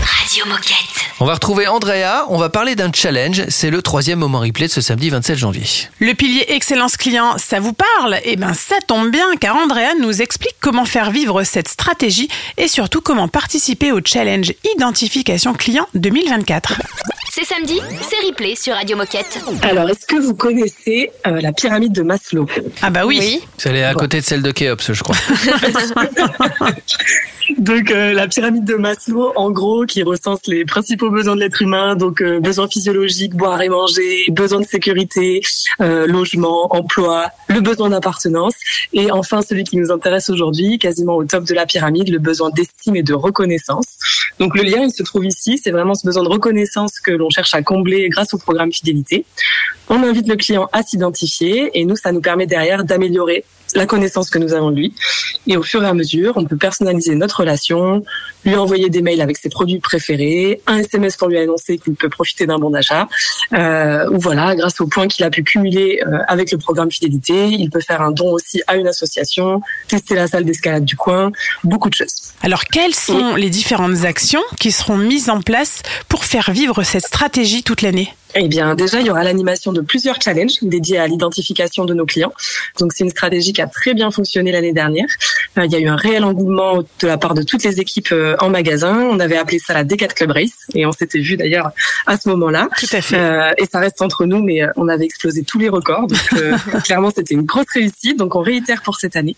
Radio 0.02 0.44
Moquette. 0.44 0.76
On 1.18 1.24
va 1.24 1.32
retrouver 1.32 1.66
Andrea, 1.66 2.26
on 2.28 2.36
va 2.36 2.50
parler 2.50 2.76
d'un 2.76 2.92
challenge, 2.92 3.44
c'est 3.48 3.70
le 3.70 3.80
troisième 3.80 4.18
moment 4.18 4.40
replay 4.40 4.66
de 4.66 4.72
ce 4.72 4.82
samedi 4.82 5.08
27 5.08 5.38
janvier. 5.38 5.64
Le 5.98 6.12
pilier 6.12 6.44
excellence 6.48 6.98
client, 6.98 7.38
ça 7.38 7.58
vous 7.58 7.72
parle? 7.72 8.18
Eh 8.22 8.36
bien, 8.36 8.52
ça 8.52 8.76
tombe 8.86 9.10
bien 9.10 9.34
car 9.40 9.56
Andrea 9.56 9.94
nous 9.98 10.20
explique 10.20 10.56
comment 10.60 10.84
faire 10.84 11.10
vivre 11.10 11.42
cette 11.42 11.68
stratégie 11.68 12.28
et 12.58 12.68
surtout 12.68 13.00
comment 13.00 13.28
participer 13.28 13.90
au 13.90 14.00
challenge 14.04 14.52
Identification 14.76 15.54
Client 15.54 15.86
2024. 15.94 16.74
C'est 17.40 17.54
samedi, 17.54 17.80
c'est 18.02 18.26
replay 18.26 18.56
sur 18.56 18.74
Radio 18.74 18.96
Moquette. 18.96 19.38
Alors, 19.62 19.88
est-ce 19.88 20.06
que 20.06 20.16
vous 20.16 20.34
connaissez 20.34 21.12
euh, 21.24 21.40
la 21.40 21.52
pyramide 21.52 21.92
de 21.92 22.02
Maslow? 22.02 22.48
Ah 22.82 22.90
bah 22.90 23.06
oui. 23.06 23.18
Oui. 23.20 23.44
C'est 23.56 23.84
à 23.84 23.94
côté 23.94 24.18
de 24.18 24.24
celle 24.24 24.42
de 24.42 24.50
Kéops, 24.50 24.92
je 24.92 25.02
crois. 25.04 25.14
Donc, 27.56 27.90
euh, 27.90 28.12
la 28.12 28.28
pyramide 28.28 28.64
de 28.64 28.74
Maslow, 28.74 29.32
en 29.34 29.50
gros, 29.50 29.86
qui 29.86 30.02
recense 30.02 30.40
les 30.46 30.64
principaux 30.64 31.10
besoins 31.10 31.34
de 31.34 31.40
l'être 31.40 31.62
humain, 31.62 31.96
donc 31.96 32.20
euh, 32.20 32.40
besoins 32.40 32.68
physiologiques, 32.68 33.34
boire 33.34 33.60
et 33.62 33.70
manger, 33.70 34.24
besoin 34.28 34.60
de 34.60 34.66
sécurité, 34.66 35.40
euh, 35.80 36.06
logement, 36.06 36.74
emploi, 36.74 37.30
le 37.48 37.60
besoin 37.60 37.88
d'appartenance, 37.88 38.54
et 38.92 39.10
enfin 39.10 39.40
celui 39.40 39.64
qui 39.64 39.76
nous 39.78 39.90
intéresse 39.90 40.28
aujourd'hui, 40.28 40.78
quasiment 40.78 41.16
au 41.16 41.24
top 41.24 41.44
de 41.44 41.54
la 41.54 41.64
pyramide, 41.64 42.10
le 42.10 42.18
besoin 42.18 42.50
d'estime 42.50 42.96
et 42.96 43.02
de 43.02 43.14
reconnaissance. 43.14 43.86
Donc, 44.38 44.54
le 44.54 44.62
lien, 44.62 44.82
il 44.82 44.92
se 44.92 45.02
trouve 45.02 45.24
ici, 45.24 45.58
c'est 45.62 45.70
vraiment 45.70 45.94
ce 45.94 46.06
besoin 46.06 46.24
de 46.24 46.28
reconnaissance 46.28 47.00
que 47.00 47.12
l'on 47.12 47.30
cherche 47.30 47.54
à 47.54 47.62
combler 47.62 48.08
grâce 48.10 48.34
au 48.34 48.38
programme 48.38 48.72
fidélité. 48.72 49.24
On 49.88 50.02
invite 50.02 50.28
le 50.28 50.36
client 50.36 50.68
à 50.72 50.82
s'identifier 50.82 51.70
et 51.72 51.84
nous, 51.86 51.96
ça 51.96 52.12
nous 52.12 52.20
permet 52.20 52.46
derrière 52.46 52.84
d'améliorer 52.84 53.44
la 53.74 53.86
connaissance 53.86 54.30
que 54.30 54.38
nous 54.38 54.52
avons 54.52 54.70
de 54.70 54.76
lui. 54.76 54.94
Et 55.46 55.56
au 55.56 55.62
fur 55.62 55.82
et 55.82 55.86
à 55.86 55.94
mesure, 55.94 56.34
on 56.36 56.44
peut 56.44 56.56
personnaliser 56.56 57.14
notre 57.14 57.40
relation, 57.40 58.02
lui 58.44 58.56
envoyer 58.56 58.90
des 58.90 59.02
mails 59.02 59.20
avec 59.20 59.36
ses 59.36 59.48
produits 59.48 59.78
préférés, 59.78 60.60
un 60.66 60.78
SMS 60.78 61.16
pour 61.16 61.28
lui 61.28 61.38
annoncer 61.38 61.78
qu'il 61.78 61.94
peut 61.94 62.08
profiter 62.08 62.46
d'un 62.46 62.58
bon 62.58 62.70
d'achat. 62.70 63.08
Euh, 63.54 64.08
ou 64.10 64.18
voilà, 64.18 64.54
grâce 64.54 64.80
aux 64.80 64.86
points 64.86 65.08
qu'il 65.08 65.24
a 65.24 65.30
pu 65.30 65.42
cumuler 65.42 66.00
euh, 66.06 66.18
avec 66.28 66.50
le 66.52 66.58
programme 66.58 66.90
fidélité, 66.90 67.48
il 67.48 67.70
peut 67.70 67.80
faire 67.80 68.02
un 68.02 68.10
don 68.10 68.32
aussi 68.32 68.62
à 68.66 68.76
une 68.76 68.86
association, 68.86 69.60
tester 69.88 70.14
la 70.14 70.26
salle 70.28 70.44
d'escalade 70.44 70.84
du 70.84 70.96
coin, 70.96 71.32
beaucoup 71.64 71.88
de 71.88 71.94
choses. 71.94 72.32
Alors, 72.42 72.64
quelles 72.64 72.94
sont 72.94 73.34
les 73.34 73.50
différentes 73.50 74.04
actions 74.04 74.42
qui 74.58 74.72
seront 74.72 74.96
mises 74.96 75.30
en 75.30 75.40
place 75.40 75.82
pour 76.08 76.24
faire 76.24 76.50
vivre 76.50 76.82
cette 76.82 77.06
stratégie 77.06 77.62
toute 77.62 77.82
l'année? 77.82 78.12
Eh 78.40 78.46
bien, 78.46 78.76
déjà, 78.76 79.00
il 79.00 79.06
y 79.06 79.10
aura 79.10 79.24
l'animation 79.24 79.72
de 79.72 79.80
plusieurs 79.80 80.22
challenges 80.22 80.58
dédiés 80.62 80.98
à 80.98 81.08
l'identification 81.08 81.84
de 81.84 81.92
nos 81.92 82.06
clients. 82.06 82.32
Donc, 82.78 82.92
c'est 82.92 83.02
une 83.02 83.10
stratégie 83.10 83.52
qui 83.52 83.60
a 83.60 83.66
très 83.66 83.94
bien 83.94 84.12
fonctionné 84.12 84.52
l'année 84.52 84.72
dernière. 84.72 85.08
Euh, 85.58 85.64
Il 85.66 85.72
y 85.72 85.76
a 85.76 85.80
eu 85.80 85.88
un 85.88 85.96
réel 85.96 86.22
engouement 86.22 86.78
de 86.78 87.06
la 87.06 87.18
part 87.18 87.34
de 87.34 87.42
toutes 87.42 87.64
les 87.64 87.80
équipes 87.80 88.12
euh, 88.12 88.36
en 88.38 88.48
magasin. 88.48 89.08
On 89.10 89.18
avait 89.18 89.36
appelé 89.36 89.58
ça 89.58 89.74
la 89.74 89.84
D4 89.84 90.14
Club 90.14 90.30
Race 90.30 90.66
et 90.74 90.86
on 90.86 90.92
s'était 90.92 91.18
vu 91.18 91.36
d'ailleurs 91.36 91.72
à 92.06 92.16
ce 92.16 92.28
moment-là. 92.28 92.68
Tout 92.78 92.86
à 92.92 93.00
fait. 93.00 93.18
Euh, 93.18 93.52
et 93.58 93.66
ça 93.66 93.80
reste 93.80 94.00
entre 94.02 94.24
nous, 94.24 94.40
mais 94.40 94.60
on 94.76 94.86
avait 94.86 95.04
explosé 95.04 95.42
tous 95.42 95.58
les 95.58 95.68
records. 95.68 96.06
Donc, 96.06 96.18
euh, 96.34 96.56
clairement, 96.84 97.10
c'était 97.14 97.34
une 97.34 97.44
grosse 97.44 97.70
réussite. 97.74 98.18
Donc, 98.18 98.36
on 98.36 98.40
réitère 98.40 98.82
pour 98.82 98.96
cette 98.96 99.16
année. 99.16 99.36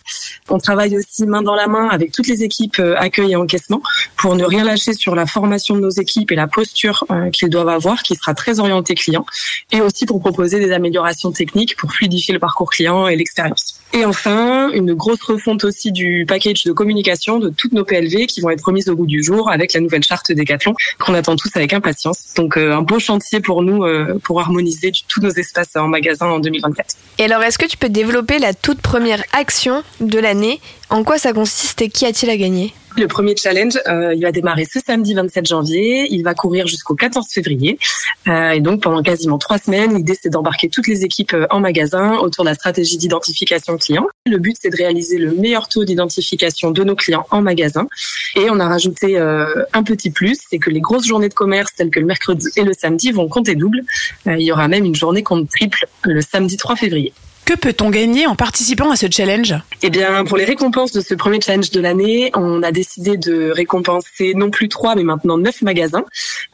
On 0.51 0.59
travaille 0.59 0.97
aussi 0.99 1.25
main 1.25 1.41
dans 1.41 1.55
la 1.55 1.69
main 1.69 1.89
avec 1.89 2.13
toutes 2.13 2.27
les 2.27 2.43
équipes 2.43 2.81
accueil 2.99 3.33
et 3.33 3.37
encaissement 3.37 3.81
pour 4.19 4.37
ne 4.37 4.45
rien 4.45 4.65
lâcher 4.65 4.93
sur 4.93 5.15
la 5.15 5.25
formation 5.25 5.75
de 5.75 5.81
nos 5.81 5.91
équipes 5.91 6.33
et 6.33 6.35
la 6.35 6.47
posture 6.47 7.05
euh, 7.11 7.31
qu'ils 7.31 7.49
doivent 7.49 7.69
avoir, 7.69 8.03
qui 8.03 8.15
sera 8.15 8.35
très 8.35 8.61
orientée 8.61 8.90
et 9.73 9.81
aussi 9.81 10.07
pour 10.07 10.21
proposer 10.21 10.59
des 10.61 10.73
améliorations 10.73 11.33
techniques 11.33 11.77
pour 11.77 11.93
fluidifier 11.93 12.35
le 12.35 12.41
parcours 12.41 12.71
client 12.71 13.09
et 13.09 13.17
l'expérience. 13.17 13.80
Et 13.93 14.05
enfin, 14.05 14.71
une 14.73 14.95
grosse 14.95 15.23
refonte 15.23 15.65
aussi 15.65 15.91
du 15.91 16.25
package 16.27 16.63
de 16.65 16.73
communication 16.73 17.41
de 17.41 17.49
toutes 17.49 17.73
nos 17.73 17.85
PLV 17.85 18.27
qui 18.27 18.41
vont 18.41 18.51
être 18.51 18.65
remises 18.65 18.89
au 18.89 18.95
goût 18.95 19.07
du 19.07 19.23
jour 19.23 19.51
avec 19.51 19.73
la 19.73 19.81
nouvelle 19.81 20.05
charte 20.05 20.31
Decathlon 20.31 20.75
qu'on 20.99 21.15
attend 21.15 21.35
tous 21.35 21.51
avec 21.57 21.73
impatience. 21.73 22.35
Donc 22.37 22.57
euh, 22.57 22.73
un 22.73 22.83
beau 22.83 23.01
chantier 23.01 23.41
pour 23.41 23.63
nous 23.63 23.83
euh, 23.85 24.19
pour 24.23 24.41
harmoniser 24.41 24.93
tous 25.09 25.21
nos 25.21 25.31
espaces 25.31 25.75
en 25.75 25.89
magasin 25.89 26.27
en 26.27 26.39
2024. 26.39 26.95
Et 27.19 27.25
alors, 27.25 27.43
est-ce 27.43 27.59
que 27.59 27.67
tu 27.67 27.77
peux 27.77 27.89
développer 27.89 28.39
la 28.39 28.55
toute 28.55 28.81
première 28.81 29.23
action 29.33 29.83
de 30.01 30.19
l'année? 30.19 30.61
En 30.89 31.05
quoi 31.05 31.19
ça 31.19 31.33
consiste 31.33 31.83
et 31.83 31.89
qui 31.89 32.07
a-t-il 32.07 32.31
à 32.31 32.37
gagner? 32.37 32.73
Le 32.97 33.07
premier 33.07 33.37
challenge, 33.37 33.79
euh, 33.87 34.15
il 34.15 34.23
va 34.23 34.33
démarrer 34.33 34.65
ce 34.65 34.81
samedi 34.85 35.15
27 35.15 35.47
janvier. 35.47 36.09
Il 36.11 36.25
va 36.25 36.35
courir 36.35 36.67
jusqu'au 36.67 36.95
14 36.97 37.27
février. 37.33 37.79
Euh, 38.27 38.51
et 38.51 38.61
donc, 38.61 38.83
pendant 38.83 39.03
quasiment 39.03 39.39
trois 39.39 39.59
semaines, 39.59 39.97
l'idée, 39.97 40.17
c'est 40.21 40.29
d'embarquer 40.29 40.69
toutes 40.69 40.89
les 40.89 41.05
équipes 41.05 41.37
en 41.51 41.61
magasin 41.61 42.17
autour 42.17 42.45
de 42.45 42.51
la 42.51 42.55
stratégie 42.55 42.99
d'identification 42.99 43.79
Le 44.27 44.39
but, 44.39 44.57
c'est 44.61 44.71
de 44.71 44.77
réaliser 44.77 45.19
le 45.19 45.33
meilleur 45.33 45.69
taux 45.69 45.85
d'identification 45.85 46.71
de 46.71 46.85
nos 46.85 46.95
clients 46.95 47.27
en 47.31 47.43
magasin. 47.43 47.89
Et 48.37 48.51
on 48.51 48.61
a 48.61 48.69
rajouté 48.69 49.19
euh, 49.19 49.65
un 49.73 49.83
petit 49.83 50.11
plus, 50.11 50.39
c'est 50.49 50.59
que 50.59 50.71
les 50.71 50.81
grosses 50.81 51.07
journées 51.07 51.29
de 51.29 51.35
commerce, 51.35 51.75
telles 51.75 51.91
que 51.91 52.01
le 52.01 52.07
mercredi 52.07 52.49
et 52.57 52.63
le 52.63 52.73
samedi, 52.73 53.13
vont 53.13 53.29
compter 53.29 53.55
double. 53.55 53.83
Euh, 54.27 54.37
il 54.37 54.45
y 54.45 54.53
aura 54.53 54.69
même 54.69 54.85
une 54.85 54.95
journée 54.95 55.23
compte 55.23 55.49
triple 55.49 55.87
le 56.05 56.21
samedi 56.21 56.57
3 56.57 56.77
février. 56.77 57.13
Que 57.45 57.55
peut-on 57.55 57.91
gagner 57.91 58.27
en 58.27 58.37
participant 58.37 58.91
à 58.91 58.97
ce 58.97 59.07
challenge? 59.11 59.55
Eh 59.83 59.91
bien, 59.91 60.25
pour 60.25 60.37
les 60.37 60.45
récompenses 60.45 60.93
de 60.93 61.01
ce 61.01 61.15
premier 61.15 61.41
challenge 61.41 61.71
de 61.71 61.81
l'année, 61.81 62.31
on 62.35 62.63
a 62.63 62.71
décidé 62.71 63.17
de 63.17 63.51
récompenser 63.51 64.35
non 64.35 64.51
plus 64.51 64.69
trois, 64.69 64.95
mais 64.95 65.03
maintenant 65.03 65.37
neuf 65.37 65.63
magasins. 65.63 66.05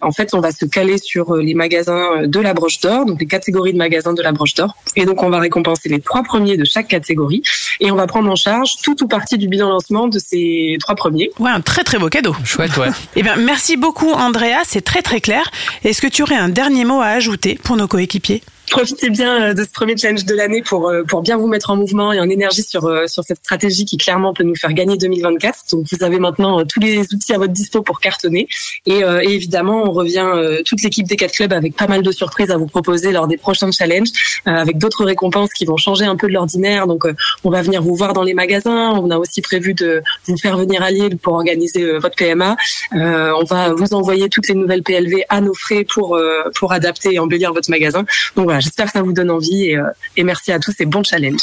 En 0.01 0.13
fait, 0.13 0.33
on 0.33 0.41
va 0.41 0.53
se 0.53 0.65
caler 0.65 0.99
sur 0.99 1.35
euh, 1.35 1.43
les 1.43 1.55
magasins 1.55 2.23
de 2.27 2.41
la 2.41 2.55
Broche 2.55 2.81
d'Or, 2.81 3.05
donc 3.05 3.21
les 3.21 3.27
catégories 3.27 3.73
de 3.73 3.79
magasins 3.79 4.15
de 4.15 4.23
la 4.23 4.33
Broche 4.33 4.55
d'Or. 4.55 4.75
Et 4.95 5.05
donc, 5.05 5.23
on 5.23 5.29
va 5.29 5.39
récompenser 5.39 5.89
les 5.89 6.01
trois 6.01 6.23
premiers 6.23 6.57
de 6.57 6.65
chaque 6.65 6.89
catégorie. 6.89 7.43
Et 7.81 7.91
on 7.91 7.97
va 7.97 8.07
prendre 8.07 8.31
en 8.31 8.37
charge 8.37 8.77
tout 8.83 9.03
ou 9.03 9.09
partie 9.09 9.37
du 9.37 9.49
bilan 9.49 9.69
lancement 9.69 10.09
de 10.09 10.19
ces 10.19 10.77
trois 10.81 10.95
premiers. 10.95 11.31
Ouais, 11.39 11.51
un 11.51 11.61
très 11.61 11.85
très 11.85 11.99
beau 11.99 12.09
cadeau. 12.09 12.35
Chouette, 12.45 12.77
ouais. 12.79 12.89
Eh 13.17 13.23
bien, 13.23 13.37
merci 13.37 13.77
beaucoup 13.77 14.11
Andrea, 14.11 14.63
c'est 14.65 14.83
très 14.83 15.03
très 15.03 15.21
clair. 15.21 15.51
Est-ce 15.85 16.01
que 16.01 16.07
tu 16.07 16.23
aurais 16.23 16.37
un 16.37 16.49
dernier 16.49 16.85
mot 16.85 17.01
à 17.01 17.07
ajouter 17.07 17.59
pour 17.63 17.77
nos 17.77 17.87
coéquipiers? 17.89 18.43
Profitez 18.71 19.11
bien 19.11 19.43
euh, 19.43 19.55
de 19.55 19.63
ce 19.63 19.69
premier 19.69 19.97
challenge 19.97 20.25
de 20.25 20.35
l'année 20.35 20.63
pour 20.63 20.89
euh, 20.89 21.05
pour 21.05 21.23
bien 21.23 21.37
vous 21.37 21.47
mettre 21.47 21.71
en 21.71 21.77
mouvement 21.77 22.13
et 22.13 22.21
en 22.21 22.29
énergie 22.29 22.63
sur 22.63 22.87
euh, 22.87 23.07
sur 23.07 23.23
cette 23.23 23.39
stratégie 23.39 23.85
qui 23.85 23.97
clairement 23.97 24.35
peut 24.35 24.43
nous 24.43 24.57
faire 24.57 24.73
gagner 24.73 24.97
2024. 24.97 25.59
Donc 25.73 25.87
vous 25.91 26.05
avez 26.05 26.19
maintenant 26.19 26.65
tous 26.65 26.81
les 26.81 27.01
outils 27.01 27.33
à 27.33 27.39
votre 27.39 27.53
dispo 27.53 27.83
pour 27.83 28.01
cartonner 28.01 28.49
et, 28.87 29.03
évidemment 29.23 29.85
on 29.85 29.93
revient 29.93 30.27
toute 30.65 30.83
l'équipe 30.83 31.07
des 31.07 31.17
quatre 31.17 31.33
clubs 31.33 31.53
avec 31.53 31.77
pas 31.77 31.87
mal 31.87 32.03
de 32.03 32.11
surprises 32.11 32.51
à 32.51 32.57
vous 32.57 32.67
proposer 32.67 33.13
lors 33.13 33.27
des 33.27 33.37
prochains 33.37 33.71
challenges 33.71 34.09
avec 34.45 34.79
d'autres 34.79 35.05
récompenses 35.05 35.51
qui 35.53 35.65
vont 35.65 35.77
changer 35.77 36.05
un 36.05 36.17
peu 36.17 36.29
de 36.29 36.33
l'ordinaire. 36.33 36.87
Donc 36.87 37.05
on 37.45 37.51
va 37.51 37.63
venir 37.63 37.83
vous 37.83 37.95
voir 37.95 38.13
dans 38.13 38.23
les 38.23 38.35
magasins. 38.35 38.93
On 38.93 39.11
a 39.11 39.19
aussi 39.19 39.43
prévu 39.43 39.75
de 39.75 40.03
vous 40.27 40.37
faire 40.39 40.57
venir 40.57 40.83
à 40.83 40.91
Lille 40.91 41.19
pour 41.19 41.35
organiser 41.35 41.99
votre 41.99 42.17
PMA. 42.17 42.57
On 42.93 43.45
va 43.45 43.73
vous 43.73 43.95
envoyer 43.95 44.29
toutes 44.29 44.49
les 44.49 44.55
nouvelles 44.55 44.83
PLV 44.83 45.25
à 45.29 45.41
nos 45.41 45.55
frais 45.55 45.85
pour 45.85 46.19
pour 46.55 46.73
adapter 46.73 47.15
et 47.15 47.19
embellir 47.19 47.53
votre 47.53 47.71
magasin. 47.71 48.05
Donc 48.37 48.45
voilà, 48.47 48.56
j'espère 48.61 48.87
que 48.87 48.93
ça 48.93 49.03
vous 49.03 49.13
donne 49.13 49.31
envie 49.31 49.67
et, 49.67 49.77
euh, 49.77 49.85
et 50.17 50.25
merci 50.25 50.53
à 50.53 50.59
tous 50.59 50.75
et 50.81 50.87
bon 50.87 51.03
challenge. 51.03 51.41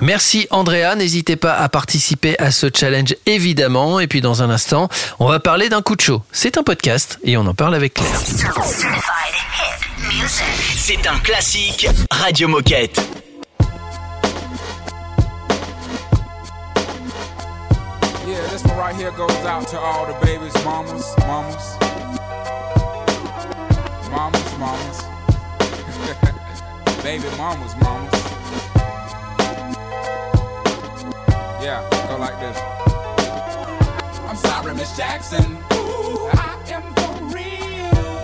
Merci 0.00 0.46
Andrea, 0.50 0.94
n'hésitez 0.96 1.36
pas 1.36 1.54
à 1.54 1.68
participer 1.68 2.38
à 2.38 2.50
ce 2.50 2.68
challenge 2.74 3.14
évidemment. 3.26 4.00
Et 4.00 4.06
puis 4.06 4.20
dans 4.20 4.42
un 4.42 4.50
instant, 4.50 4.88
on 5.18 5.28
va 5.28 5.40
parler 5.40 5.68
d'un 5.68 5.82
coup 5.82 5.96
de 5.96 6.00
chaud. 6.00 6.22
C'est 6.32 6.58
un 6.58 6.62
podcast 6.62 7.18
et 7.24 7.36
on 7.36 7.46
en 7.46 7.54
parle 7.54 7.74
avec 7.74 7.94
Claire. 7.94 8.20
C'est 10.76 11.06
un 11.06 11.18
classique 11.20 11.88
Radio 12.10 12.48
Moquette. 12.48 13.00
Yeah, 18.26 18.40
this 18.50 18.64
one 18.64 18.76
right 18.76 18.94
here 18.94 19.10
goes 19.12 19.30
out 19.44 19.66
to 19.68 19.78
all 19.78 20.06
the 20.06 20.14
babies, 20.24 20.54
mamas, 20.64 21.14
mamas. 21.26 21.78
Mamas, 24.10 24.58
mamas. 24.58 25.11
Baby 27.02 27.28
mamas, 27.36 27.74
mamas. 27.82 28.14
Yeah, 31.60 31.82
go 32.08 32.16
like 32.16 32.38
this. 32.38 32.56
I'm 34.28 34.36
sorry, 34.36 34.72
Miss 34.74 34.96
Jackson. 34.96 35.58
Ooh, 35.72 36.30
I 36.32 36.56
am 36.70 36.94
for 36.94 37.24
real. 37.34 38.20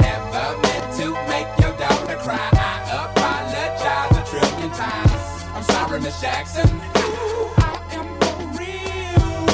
Never 0.00 0.56
meant 0.64 0.96
to 0.96 1.12
make 1.28 1.46
your 1.60 1.76
daughter 1.76 2.16
cry. 2.16 2.48
I 2.52 3.04
apologize 3.04 4.16
a 4.16 4.22
trillion 4.30 4.70
times. 4.70 5.44
I'm 5.54 5.62
sorry, 5.64 6.00
Miss 6.00 6.18
Jackson. 6.18 6.70
Ooh, 6.96 7.52
I 7.58 7.78
am 7.92 8.08
for 8.18 8.36
real. 8.56 9.46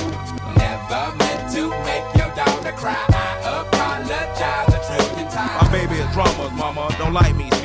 Never 0.55 1.17
meant 1.17 1.53
to 1.55 1.69
make 1.85 2.07
your 2.15 2.31
daughter 2.37 2.73
cry. 2.73 3.05
I 3.09 3.67
apologize 3.67 4.69
a 4.73 4.81
trillion 4.87 5.29
times. 5.33 5.63
My 5.63 5.73
baby 5.73 5.97
is 5.97 6.13
drama, 6.13 6.49
mama. 6.55 6.89
Don't 6.97 7.13
like 7.13 7.35
me. 7.35 7.52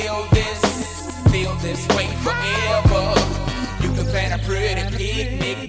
Feel 0.00 0.24
this, 0.32 0.60
feel 1.30 1.54
this 1.56 1.86
way 1.88 2.06
forever. 2.24 3.04
You 3.82 3.92
can 3.92 4.06
plan 4.06 4.32
a 4.32 4.42
pretty 4.42 4.96
picnic, 4.96 5.39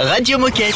Radio 0.00 0.38
Moquette. 0.38 0.74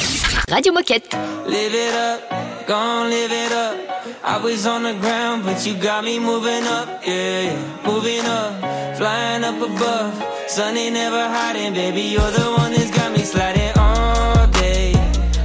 Radio 0.51 0.71
Moquette. 0.71 1.09
Live 1.47 1.75
it 1.75 1.95
up, 1.95 2.67
gon' 2.67 3.09
live 3.09 3.33
it 3.33 3.53
up. 3.53 3.75
I 4.23 4.37
was 4.37 4.67
on 4.67 4.83
the 4.83 4.93
ground, 5.01 5.45
but 5.45 5.65
you 5.67 5.75
got 5.79 6.05
me 6.05 6.19
moving 6.19 6.65
up, 6.65 6.87
yeah, 7.07 7.43
yeah. 7.43 7.87
moving 7.87 8.21
up, 8.27 8.97
flying 8.99 9.43
up 9.43 9.57
above. 9.63 10.23
Sun 10.47 10.77
ain't 10.77 10.93
never 10.93 11.27
hiding, 11.27 11.73
baby. 11.73 12.03
You're 12.03 12.31
the 12.33 12.53
one 12.59 12.73
that's 12.73 12.91
got 12.91 13.13
me 13.13 13.21
sliding 13.21 13.73
all 13.79 14.47
day, 14.49 14.93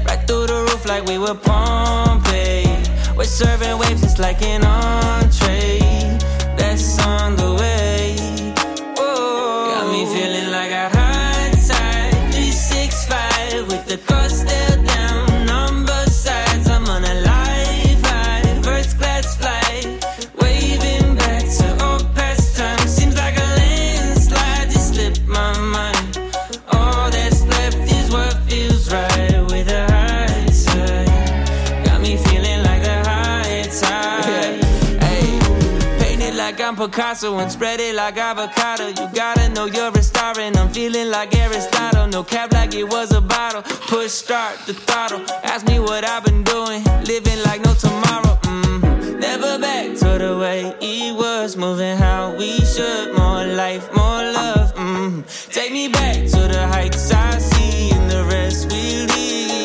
right 0.05 0.27
through 0.27 0.47
the 0.47 0.59
roof 0.69 0.85
like 0.85 1.05
we 1.05 1.17
were 1.17 1.35
Pompeii. 1.35 2.65
We're 3.15 3.23
serving 3.23 3.77
waves 3.77 4.01
just 4.01 4.19
like 4.19 4.41
an 4.41 4.65
entree. 4.65 5.78
Picasso 36.89 37.37
and 37.37 37.51
spread 37.51 37.79
it 37.79 37.93
like 37.93 38.17
avocado. 38.17 38.87
You 38.87 39.07
gotta 39.13 39.49
know 39.49 39.65
you're 39.65 39.95
a 39.95 40.01
star 40.01 40.33
and 40.39 40.57
I'm 40.57 40.69
feeling 40.69 41.11
like 41.11 41.35
Aristotle. 41.35 42.07
No 42.07 42.23
cap 42.23 42.51
like 42.51 42.73
it 42.73 42.83
was 42.83 43.11
a 43.11 43.21
bottle. 43.21 43.61
Push 43.61 44.11
start 44.11 44.57
the 44.65 44.73
throttle. 44.73 45.21
Ask 45.43 45.67
me 45.67 45.79
what 45.79 46.03
I've 46.03 46.25
been 46.25 46.43
doing. 46.43 46.83
Living 47.03 47.41
like 47.45 47.63
no 47.63 47.75
tomorrow. 47.75 48.35
Mm. 48.41 49.19
Never 49.19 49.59
back 49.59 49.97
to 49.99 50.17
the 50.17 50.37
way 50.39 50.73
it 50.81 51.15
was. 51.15 51.55
Moving 51.55 51.95
how 51.95 52.35
we 52.35 52.59
should. 52.61 53.15
More 53.15 53.45
life, 53.45 53.87
more 53.95 54.23
love. 54.23 54.73
Mm. 54.73 55.53
Take 55.53 55.71
me 55.71 55.89
back 55.89 56.15
to 56.15 56.41
the 56.53 56.67
heights 56.73 57.11
I 57.11 57.37
see 57.37 57.91
and 57.91 58.09
the 58.09 58.23
rest 58.25 58.71
we 58.71 59.05
leave. 59.05 59.58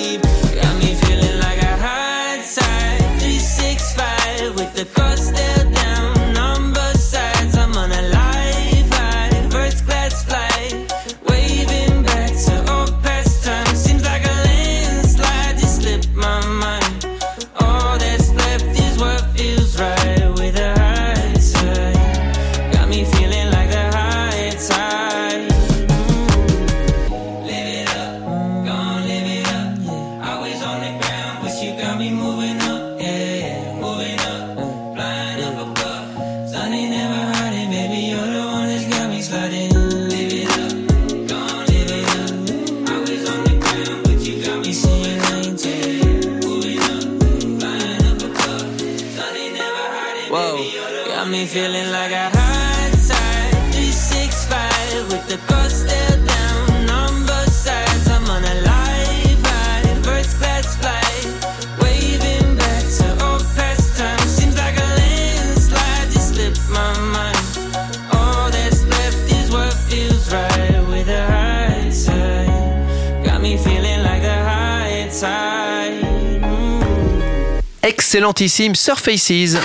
Excellentissime 78.15 78.77
Surfaces. 78.77 79.57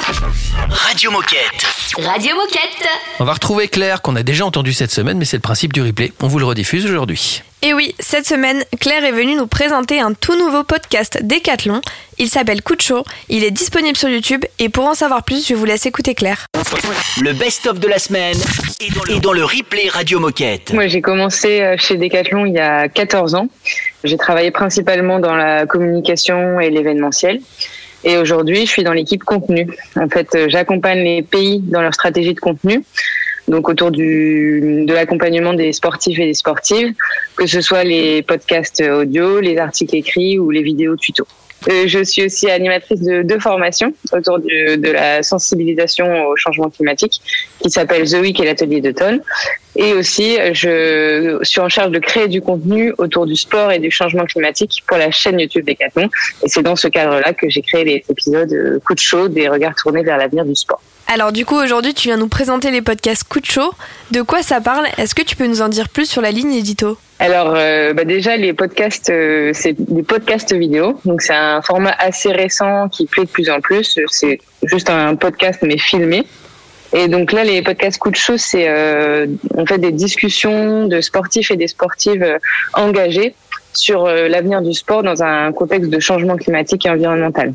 Radio 0.71 1.11
Moquette. 1.11 1.67
Radio 1.99 2.35
Moquette. 2.35 2.87
On 3.19 3.23
va 3.23 3.33
retrouver 3.33 3.67
Claire 3.67 4.01
qu'on 4.01 4.15
a 4.15 4.23
déjà 4.23 4.43
entendu 4.43 4.73
cette 4.73 4.89
semaine, 4.89 5.19
mais 5.19 5.25
c'est 5.25 5.37
le 5.37 5.41
principe 5.41 5.71
du 5.71 5.83
replay. 5.83 6.11
On 6.19 6.27
vous 6.27 6.39
le 6.39 6.45
rediffuse 6.45 6.83
aujourd'hui. 6.83 7.43
Et 7.61 7.75
oui, 7.75 7.93
cette 7.99 8.25
semaine, 8.25 8.63
Claire 8.79 9.05
est 9.05 9.11
venue 9.11 9.35
nous 9.35 9.45
présenter 9.45 9.99
un 9.99 10.13
tout 10.15 10.35
nouveau 10.35 10.63
podcast 10.63 11.19
Décathlon. 11.21 11.81
Il 12.17 12.27
s'appelle 12.27 12.63
Coup 12.63 12.75
de 12.75 12.81
chaud, 12.81 13.03
il 13.27 13.43
est 13.43 13.51
disponible 13.51 13.95
sur 13.95 14.09
YouTube 14.09 14.43
et 14.57 14.69
pour 14.69 14.85
en 14.85 14.95
savoir 14.95 15.21
plus, 15.21 15.47
je 15.47 15.53
vous 15.53 15.65
laisse 15.65 15.85
écouter 15.85 16.15
Claire. 16.15 16.47
Le 17.21 17.33
best-of 17.33 17.79
de 17.79 17.87
la 17.87 17.99
semaine 17.99 18.37
est 18.79 19.19
dans 19.19 19.33
le 19.33 19.43
replay 19.43 19.89
Radio 19.89 20.19
Moquette. 20.19 20.73
Moi, 20.73 20.87
j'ai 20.87 21.01
commencé 21.01 21.61
euh, 21.61 21.75
chez 21.77 21.97
Decathlon 21.97 22.47
il 22.47 22.55
y 22.55 22.59
a 22.59 22.89
14 22.89 23.35
ans. 23.35 23.47
J'ai 24.03 24.17
travaillé 24.17 24.49
principalement 24.49 25.19
dans 25.19 25.35
la 25.35 25.67
communication 25.67 26.59
et 26.59 26.71
l'événementiel. 26.71 27.41
Et 28.03 28.17
aujourd'hui, 28.17 28.65
je 28.65 28.71
suis 28.71 28.83
dans 28.83 28.93
l'équipe 28.93 29.23
contenu. 29.23 29.67
En 29.95 30.07
fait, 30.09 30.27
euh, 30.35 30.45
j'accompagne 30.49 30.99
les 31.03 31.21
pays 31.21 31.59
dans 31.59 31.81
leur 31.81 31.93
stratégie 31.93 32.33
de 32.33 32.39
contenu. 32.39 32.83
Donc 33.47 33.67
autour 33.67 33.89
du, 33.89 34.83
de 34.85 34.93
l'accompagnement 34.93 35.53
des 35.53 35.73
sportifs 35.73 36.19
et 36.19 36.25
des 36.27 36.33
sportives, 36.35 36.93
que 37.35 37.47
ce 37.47 37.61
soit 37.61 37.83
les 37.83 38.21
podcasts 38.21 38.81
audio, 38.81 39.39
les 39.39 39.57
articles 39.57 39.95
écrits 39.95 40.37
ou 40.37 40.51
les 40.51 40.61
vidéos 40.61 40.95
tutos. 40.95 41.25
Euh, 41.67 41.87
je 41.87 42.01
suis 42.03 42.23
aussi 42.23 42.49
animatrice 42.49 43.01
de 43.01 43.21
deux 43.23 43.39
formations 43.39 43.91
autour 44.13 44.39
du- 44.39 44.77
de 44.77 44.91
la 44.91 45.23
sensibilisation 45.23 46.27
au 46.27 46.35
changement 46.37 46.69
climatique 46.69 47.19
qui 47.61 47.69
s'appelle 47.69 48.07
The 48.09 48.21
Week 48.21 48.39
et 48.39 48.45
l'atelier 48.45 48.79
d'automne. 48.81 49.19
Et 49.75 49.93
aussi, 49.93 50.37
je 50.53 51.39
suis 51.43 51.61
en 51.61 51.69
charge 51.69 51.91
de 51.91 51.99
créer 51.99 52.27
du 52.27 52.41
contenu 52.41 52.93
autour 52.97 53.25
du 53.25 53.35
sport 53.35 53.71
et 53.71 53.79
du 53.79 53.91
changement 53.91 54.25
climatique 54.25 54.83
pour 54.87 54.97
la 54.97 55.11
chaîne 55.11 55.39
YouTube 55.39 55.65
Decathlon. 55.65 56.09
Et 56.43 56.49
c'est 56.49 56.63
dans 56.63 56.75
ce 56.75 56.87
cadre-là 56.87 57.33
que 57.33 57.49
j'ai 57.49 57.61
créé 57.61 57.83
les 57.83 58.03
épisodes 58.09 58.51
euh, 58.51 58.79
Coup 58.85 58.93
de 58.93 58.99
chaud 58.99 59.27
des 59.27 59.47
regards 59.47 59.75
tournés 59.75 60.03
vers 60.03 60.17
l'avenir 60.17 60.45
du 60.45 60.55
sport. 60.55 60.81
Alors 61.07 61.31
du 61.31 61.45
coup, 61.45 61.55
aujourd'hui, 61.55 61.93
tu 61.93 62.07
viens 62.07 62.17
nous 62.17 62.27
présenter 62.27 62.71
les 62.71 62.81
podcasts 62.81 63.23
Coup 63.23 63.39
de 63.39 63.45
chaud. 63.45 63.73
De 64.11 64.21
quoi 64.21 64.43
ça 64.43 64.61
parle? 64.61 64.87
Est-ce 64.97 65.15
que 65.15 65.21
tu 65.21 65.35
peux 65.35 65.47
nous 65.47 65.61
en 65.61 65.69
dire 65.69 65.89
plus 65.89 66.05
sur 66.05 66.21
la 66.21 66.31
ligne 66.31 66.53
édito? 66.53 66.97
Alors 67.19 67.53
euh, 67.55 67.93
bah 67.93 68.05
déjà 68.05 68.37
les 68.37 68.53
podcasts, 68.53 69.09
euh, 69.09 69.51
c'est 69.53 69.73
des 69.73 70.03
podcasts 70.03 70.53
vidéo, 70.53 70.99
donc 71.03 71.21
c'est 71.21 71.33
un 71.33 71.61
format 71.61 71.93
assez 71.99 72.31
récent 72.31 72.87
qui 72.87 73.07
plaît 73.07 73.25
de 73.25 73.29
plus 73.29 73.49
en 73.49 73.59
plus. 73.59 73.99
C'est 74.09 74.39
juste 74.63 74.89
un 74.89 75.15
podcast 75.15 75.59
mais 75.63 75.77
filmé. 75.77 76.25
Et 76.93 77.07
donc 77.07 77.31
là, 77.31 77.43
les 77.43 77.61
podcasts 77.61 77.99
coup 77.99 78.11
de 78.11 78.15
chaud, 78.15 78.37
c'est 78.37 78.67
euh, 78.67 79.27
en 79.57 79.65
fait 79.65 79.77
des 79.77 79.91
discussions 79.91 80.87
de 80.87 81.01
sportifs 81.01 81.51
et 81.51 81.57
des 81.57 81.67
sportives 81.67 82.23
euh, 82.23 82.37
engagés 82.73 83.35
sur 83.73 84.05
euh, 84.05 84.27
l'avenir 84.27 84.61
du 84.61 84.73
sport 84.73 85.03
dans 85.03 85.23
un 85.23 85.51
contexte 85.51 85.89
de 85.89 85.99
changement 85.99 86.35
climatique 86.35 86.85
et 86.85 86.89
environnemental. 86.89 87.53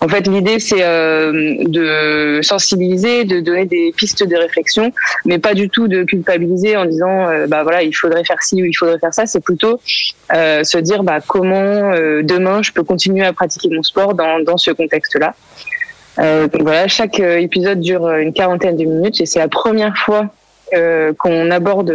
En 0.00 0.08
fait, 0.08 0.26
l'idée, 0.26 0.58
c'est 0.58 0.82
euh, 0.82 1.54
de 1.66 2.40
sensibiliser, 2.42 3.24
de 3.24 3.40
donner 3.40 3.66
des 3.66 3.92
pistes 3.96 4.26
de 4.26 4.36
réflexion, 4.36 4.92
mais 5.24 5.38
pas 5.38 5.54
du 5.54 5.68
tout 5.68 5.88
de 5.88 6.02
culpabiliser 6.04 6.76
en 6.76 6.86
disant, 6.86 7.28
euh, 7.28 7.46
bah 7.46 7.62
voilà, 7.62 7.82
il 7.82 7.92
faudrait 7.92 8.24
faire 8.24 8.42
ci 8.42 8.62
ou 8.62 8.64
il 8.64 8.74
faudrait 8.74 8.98
faire 8.98 9.14
ça. 9.14 9.26
C'est 9.26 9.42
plutôt 9.42 9.80
se 10.32 10.78
dire, 10.78 11.02
bah 11.02 11.18
comment 11.26 11.90
demain 12.22 12.62
je 12.62 12.70
peux 12.70 12.84
continuer 12.84 13.24
à 13.24 13.32
pratiquer 13.32 13.68
mon 13.68 13.82
sport 13.82 14.14
dans, 14.14 14.38
dans 14.40 14.56
ce 14.56 14.70
contexte-là. 14.70 15.34
Euh, 16.18 16.48
donc 16.48 16.62
voilà, 16.62 16.88
chaque 16.88 17.20
euh, 17.20 17.38
épisode 17.38 17.80
dure 17.80 18.06
euh, 18.06 18.20
une 18.20 18.32
quarantaine 18.32 18.76
de 18.76 18.84
minutes 18.84 19.20
et 19.20 19.26
c'est 19.26 19.38
la 19.38 19.48
première 19.48 19.96
fois 19.96 20.30
qu'on 21.18 21.50
aborde 21.50 21.92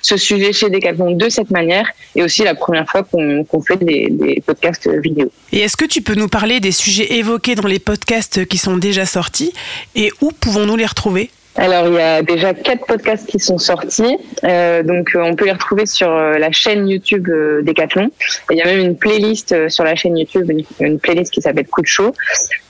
ce 0.00 0.16
sujet 0.16 0.54
chez 0.54 0.70
Decathlon 0.70 1.10
de 1.10 1.28
cette 1.28 1.50
manière 1.50 1.86
et 2.16 2.22
aussi 2.22 2.42
la 2.42 2.54
première 2.54 2.88
fois 2.88 3.02
qu'on 3.02 3.44
qu'on 3.44 3.60
fait 3.60 3.76
des, 3.76 4.08
des 4.08 4.42
podcasts 4.46 4.88
vidéo. 4.88 5.30
Et 5.52 5.58
est-ce 5.58 5.76
que 5.76 5.84
tu 5.84 6.00
peux 6.00 6.14
nous 6.14 6.28
parler 6.28 6.58
des 6.58 6.72
sujets 6.72 7.16
évoqués 7.16 7.54
dans 7.54 7.68
les 7.68 7.78
podcasts 7.78 8.46
qui 8.46 8.56
sont 8.56 8.78
déjà 8.78 9.04
sortis 9.04 9.52
et 9.94 10.10
où 10.22 10.32
pouvons-nous 10.32 10.76
les 10.76 10.86
retrouver? 10.86 11.28
Alors, 11.58 11.88
il 11.88 11.94
y 11.94 12.00
a 12.00 12.22
déjà 12.22 12.54
quatre 12.54 12.86
podcasts 12.86 13.26
qui 13.26 13.40
sont 13.40 13.58
sortis. 13.58 14.16
Euh, 14.44 14.84
donc, 14.84 15.10
euh, 15.14 15.22
on 15.22 15.34
peut 15.34 15.44
les 15.44 15.52
retrouver 15.52 15.86
sur 15.86 16.08
euh, 16.08 16.38
la 16.38 16.52
chaîne 16.52 16.88
YouTube 16.88 17.28
euh, 17.28 17.62
Decathlon. 17.62 18.10
Et 18.50 18.54
il 18.54 18.56
y 18.58 18.62
a 18.62 18.64
même 18.64 18.78
une 18.78 18.96
playlist 18.96 19.68
sur 19.68 19.82
la 19.82 19.96
chaîne 19.96 20.16
YouTube, 20.16 20.48
une, 20.50 20.64
une 20.78 21.00
playlist 21.00 21.32
qui 21.32 21.42
s'appelle 21.42 21.66
Coup 21.66 21.82
de 21.82 21.86
chaud. 21.88 22.14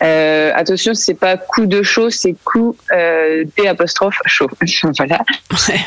Euh, 0.03 0.53
attention, 0.55 0.95
c'est 0.95 1.15
pas 1.15 1.37
coup 1.37 1.67
de 1.67 1.83
chaud, 1.83 2.09
c'est 2.09 2.35
coup 2.45 2.77
euh, 2.93 3.45
D 3.59 3.67
apostrophe 3.67 4.19
chaud. 4.25 4.49
voilà. 4.97 5.21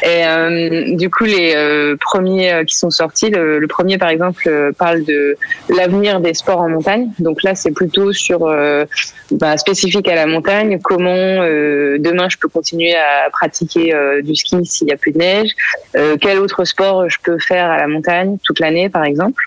Et 0.03 0.25
euh, 0.27 0.95
du 0.95 1.09
coup, 1.09 1.25
les 1.25 1.95
premiers 1.99 2.63
qui 2.67 2.77
sont 2.77 2.91
sortis, 2.91 3.31
le, 3.31 3.57
le 3.57 3.67
premier 3.67 3.97
par 3.97 4.09
exemple 4.09 4.73
parle 4.77 5.03
de 5.03 5.37
l'avenir 5.69 6.19
des 6.19 6.35
sports 6.35 6.59
en 6.59 6.69
montagne. 6.69 7.09
Donc 7.19 7.41
là, 7.43 7.55
c'est 7.55 7.71
plutôt 7.71 8.13
sur 8.13 8.45
euh, 8.45 8.85
bah, 9.31 9.57
spécifique 9.57 10.07
à 10.07 10.15
la 10.15 10.25
montagne. 10.25 10.79
Comment 10.83 11.15
euh, 11.15 11.97
demain 11.99 12.27
je 12.29 12.37
peux 12.37 12.47
continuer 12.47 12.95
à 12.95 13.29
pratiquer 13.31 13.93
euh, 13.93 14.21
du 14.21 14.35
ski 14.35 14.57
s'il 14.65 14.87
n'y 14.87 14.93
a 14.93 14.97
plus 14.97 15.11
de 15.11 15.17
neige 15.17 15.51
Euh, 15.95 16.17
Quel 16.19 16.39
autre 16.39 16.63
sport 16.65 17.09
je 17.09 17.17
peux 17.23 17.39
faire 17.39 17.69
à 17.69 17.77
la 17.77 17.87
montagne 17.87 18.37
toute 18.43 18.59
l'année, 18.59 18.89
par 18.89 19.05
exemple 19.05 19.43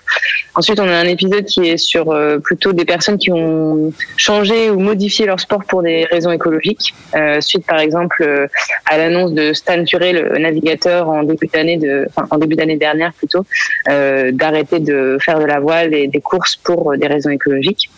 Ensuite, 0.55 0.79
on 0.79 0.87
a 0.87 0.93
un 0.93 1.05
épisode 1.05 1.43
qui 1.45 1.67
est 1.67 1.77
sur 1.77 2.11
euh, 2.11 2.39
plutôt 2.39 2.71
des 2.71 2.85
personnes 2.85 3.17
qui 3.17 3.31
ont 3.31 3.91
changé 4.15 4.69
ou 4.69 4.79
modifié 4.79 5.25
leur 5.25 5.39
sport 5.39 5.63
pour 5.65 5.83
des 5.83 6.05
raisons 6.05 6.31
écologiques. 6.31 6.93
Euh, 7.15 7.41
suite, 7.41 7.65
par 7.65 7.79
exemple, 7.79 8.23
euh, 8.23 8.47
à 8.89 8.97
l'annonce 8.97 9.33
de 9.33 9.51
Stan 9.51 9.83
Turé, 9.83 10.13
le 10.13 10.37
navigateur, 10.37 11.09
en 11.09 11.23
début 11.23 11.47
d'année 11.47 11.77
de, 11.77 12.07
en 12.31 12.37
début 12.37 12.55
d'année 12.55 12.77
dernière 12.77 13.13
plutôt, 13.13 13.45
d'arrêter 13.85 14.79
de 14.79 15.17
faire 15.19 15.39
de 15.39 15.45
la 15.45 15.59
voile 15.59 15.93
et 15.93 16.07
des 16.07 16.21
courses 16.21 16.55
pour 16.55 16.97
des 16.97 17.07
raisons 17.07 17.29
écologiques. 17.29 17.89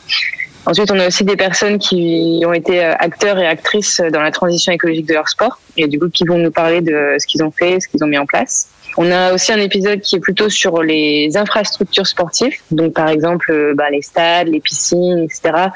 Ensuite, 0.68 0.92
on 0.92 1.00
a 1.00 1.08
aussi 1.08 1.24
des 1.24 1.38
personnes 1.38 1.80
qui 1.80 2.44
ont 2.46 2.52
été 2.52 2.84
euh, 2.84 2.94
acteurs 3.00 3.40
et 3.40 3.48
actrices 3.48 4.02
dans 4.12 4.22
la 4.22 4.32
transition 4.32 4.74
écologique 4.74 5.08
de 5.08 5.14
leur 5.14 5.30
sport 5.30 5.60
et 5.78 5.88
du 5.88 5.98
coup 5.98 6.10
qui 6.10 6.26
vont 6.26 6.38
nous 6.38 6.52
parler 6.52 6.82
de 6.82 7.16
ce 7.18 7.26
qu'ils 7.26 7.42
ont 7.42 7.52
fait, 7.52 7.80
ce 7.80 7.88
qu'ils 7.88 8.04
ont 8.04 8.08
mis 8.08 8.18
en 8.18 8.26
place. 8.26 8.70
On 9.00 9.12
a 9.12 9.34
aussi 9.34 9.52
un 9.52 9.60
épisode 9.60 10.02
qui 10.02 10.16
est 10.16 10.20
plutôt 10.20 10.50
sur 10.50 10.82
les 10.82 11.38
infrastructures 11.38 12.08
sportives, 12.08 12.56
donc 12.72 12.94
par 12.94 13.10
exemple 13.10 13.52
euh, 13.52 13.74
bah, 13.76 13.90
les 13.92 14.02
stades, 14.02 14.48
les 14.48 14.60
piscines, 14.60 15.20
etc. 15.20 15.68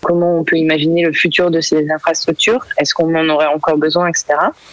Comment 0.00 0.38
on 0.38 0.44
peut 0.44 0.56
imaginer 0.56 1.04
le 1.04 1.12
futur 1.12 1.50
de 1.50 1.60
ces 1.60 1.90
infrastructures? 1.90 2.64
Est-ce 2.78 2.94
qu'on 2.94 3.14
en 3.14 3.28
aurait 3.28 3.46
encore 3.46 3.76
besoin, 3.76 4.08
etc. 4.08 4.26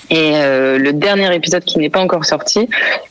Et 0.09 0.32
euh, 0.36 0.78
le 0.78 0.93
dernier 0.93 1.34
épisode 1.36 1.63
qui 1.65 1.78
n'est 1.78 1.89
pas 1.89 1.99
encore 1.99 2.24
sorti, 2.26 2.70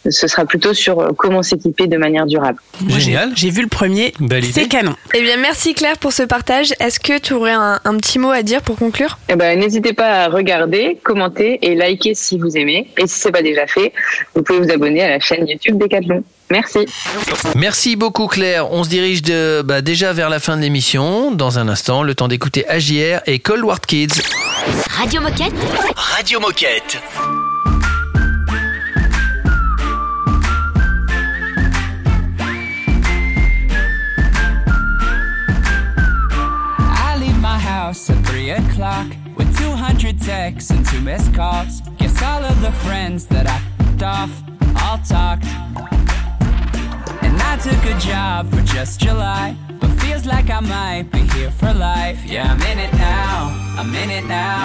ce 0.09 0.27
sera 0.27 0.47
plutôt 0.47 0.73
sur 0.73 1.01
euh, 1.01 1.11
comment 1.17 1.43
s'équiper 1.43 1.87
de 1.87 1.99
manière 1.99 2.25
durable. 2.25 2.59
Génial. 2.89 3.33
J'ai 3.37 3.51
vu 3.51 3.63
le 3.63 3.69
premier. 3.69 4.15
C'est 4.53 4.69
canon. 4.69 4.95
Eh 5.15 5.21
bien, 5.21 5.37
merci 5.37 5.75
Claire 5.75 5.99
pour 5.99 6.13
ce 6.13 6.23
partage. 6.23 6.48
Est-ce 6.51 6.99
que 6.99 7.19
tu 7.19 7.35
aurais 7.35 7.53
un, 7.53 7.79
un 7.85 7.97
petit 7.99 8.19
mot 8.19 8.31
à 8.31 8.43
dire 8.43 8.63
pour 8.63 8.77
conclure? 8.77 9.19
Eh 9.29 9.37
ben, 9.37 9.59
n'hésitez 9.59 9.93
pas 9.93 10.25
à 10.25 10.29
regarder, 10.29 10.99
commenter 11.03 11.59
et 11.63 11.75
liker 11.75 12.15
si 12.15 12.39
vous 12.39 12.57
aimez. 12.57 12.89
Et 12.97 13.07
si 13.07 13.19
c'est 13.21 13.33
pas 13.33 13.43
déjà 13.43 13.67
fait, 13.67 13.93
vous 14.35 14.43
pouvez 14.43 14.61
vous 14.61 14.71
abonner 14.71 15.03
à 15.03 15.11
la 15.11 15.21
chaîne 15.21 15.47
YouTube 15.47 15.79
Decathlon. 15.79 16.25
Merci. 16.51 16.87
Merci 17.55 17.97
beaucoup 17.97 18.27
Claire. 18.27 18.73
On 18.73 18.83
se 18.83 18.89
dirige 18.89 19.21
de, 19.23 19.63
bah, 19.63 19.83
déjà 19.83 20.15
vers 20.15 20.31
la 20.31 20.41
fin 20.41 20.57
de 20.57 20.63
l'émission. 20.63 21.31
Dans 21.33 21.59
un 21.59 21.69
instant, 21.69 22.03
le 22.03 22.15
temps 22.15 22.29
d'écouter 22.29 22.67
AJR 22.69 23.21
et 23.27 23.39
Cold 23.39 23.65
War 23.65 23.81
Kids. 23.83 24.23
Radio 24.89 25.21
Moquette. 25.21 25.53
Radio 25.97 26.41
Moquette. 26.41 26.99
House 37.89 38.11
at 38.11 38.27
3 38.27 38.51
o'clock 38.51 39.07
with 39.35 39.49
200 39.57 40.21
texts 40.21 40.71
and 40.71 40.85
two 40.89 41.01
missed 41.01 41.33
calls. 41.33 41.81
Guess 41.97 42.23
all 42.23 42.45
of 42.45 42.61
the 42.61 42.73
friends 42.85 43.25
that 43.33 43.47
I 43.47 43.57
f***ed 43.57 44.03
off 44.03 44.33
all 44.83 44.99
talked. 45.15 45.49
And 47.25 47.35
I 47.51 47.55
took 47.67 47.83
a 47.95 47.97
job 48.11 48.41
for 48.53 48.63
just 48.77 49.01
July, 49.01 49.57
but 49.81 49.91
feels 50.03 50.27
like 50.27 50.51
I 50.51 50.61
might 50.61 51.05
be 51.17 51.23
here 51.35 51.51
for 51.51 51.73
life. 51.73 52.21
Yeah, 52.27 52.53
I'm 52.53 52.63
in 52.71 52.79
it 52.87 52.93
now, 52.93 53.37
I'm 53.81 53.95
in 54.03 54.11
it 54.19 54.27
now. 54.27 54.65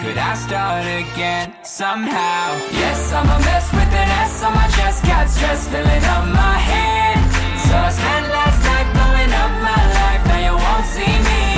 Could 0.00 0.16
I 0.16 0.32
start 0.46 0.86
again 1.02 1.46
somehow? 1.64 2.44
Yes, 2.80 3.12
I'm 3.12 3.28
a 3.36 3.38
mess 3.48 3.66
with 3.76 3.92
an 4.02 4.08
S 4.24 4.42
on 4.42 4.54
my 4.54 4.68
chest, 4.76 5.04
got 5.04 5.28
stress 5.28 5.68
filling 5.68 6.04
up 6.14 6.24
my 6.44 6.56
head. 6.70 7.18
So 7.66 7.74
I 7.88 7.90
spent 8.00 8.26
last 8.38 8.60
night 8.68 8.88
blowing 8.96 9.32
up 9.42 9.52
my 9.70 9.82
life, 10.00 10.22
now 10.30 10.40
you 10.46 10.54
won't 10.64 10.86
see 10.96 11.14
me 11.28 11.55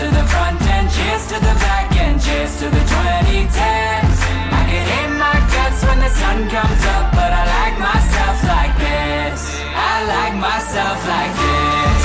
to 0.00 0.06
the 0.06 0.24
front 0.32 0.62
end, 0.62 0.90
cheers 0.90 1.26
to 1.26 1.34
the 1.34 1.54
back 1.60 1.94
end, 1.94 2.22
cheers 2.22 2.56
to 2.58 2.70
the 2.70 2.84
2010s. 2.92 4.18
I 4.58 4.60
get 4.72 4.86
in 5.00 5.10
my 5.18 5.36
guts 5.52 5.84
when 5.84 5.98
the 5.98 6.08
sun 6.20 6.38
comes 6.48 6.82
up, 6.96 7.12
but 7.12 7.30
I 7.40 7.44
like 7.56 7.76
myself 7.78 8.36
like 8.54 8.74
this. 8.80 9.40
I 9.76 9.94
like 10.14 10.34
myself 10.48 10.98
like 11.14 11.34
this. 11.42 12.00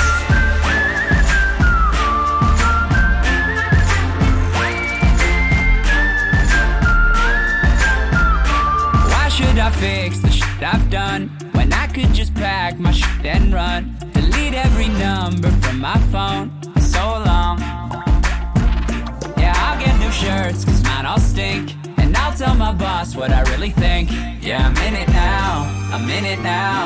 Why 9.11 9.29
should 9.29 9.57
I 9.57 9.69
fix 9.71 10.19
the 10.19 10.31
shit 10.31 10.61
I've 10.61 10.89
done 10.89 11.29
when 11.53 11.71
I 11.71 11.87
could 11.87 12.13
just 12.13 12.33
pack 12.33 12.77
my 12.77 12.91
shit 12.91 13.25
and 13.25 13.53
run? 13.53 13.95
Delete 14.11 14.53
every 14.53 14.89
number 14.89 15.49
from 15.61 15.79
my 15.79 15.97
phone. 16.11 16.74
nerds, 20.35 20.65
cause 20.65 20.83
mine 20.83 21.05
all 21.05 21.19
stink. 21.19 21.75
And 21.97 22.15
I'll 22.17 22.35
tell 22.35 22.55
my 22.55 22.73
boss 22.73 23.15
what 23.15 23.31
I 23.31 23.41
really 23.51 23.71
think. 23.71 24.11
Yeah, 24.41 24.67
I'm 24.67 24.77
in 24.87 24.93
it 25.03 25.09
now, 25.09 25.49
I'm 25.93 26.09
in 26.09 26.25
it 26.25 26.41
now. 26.41 26.79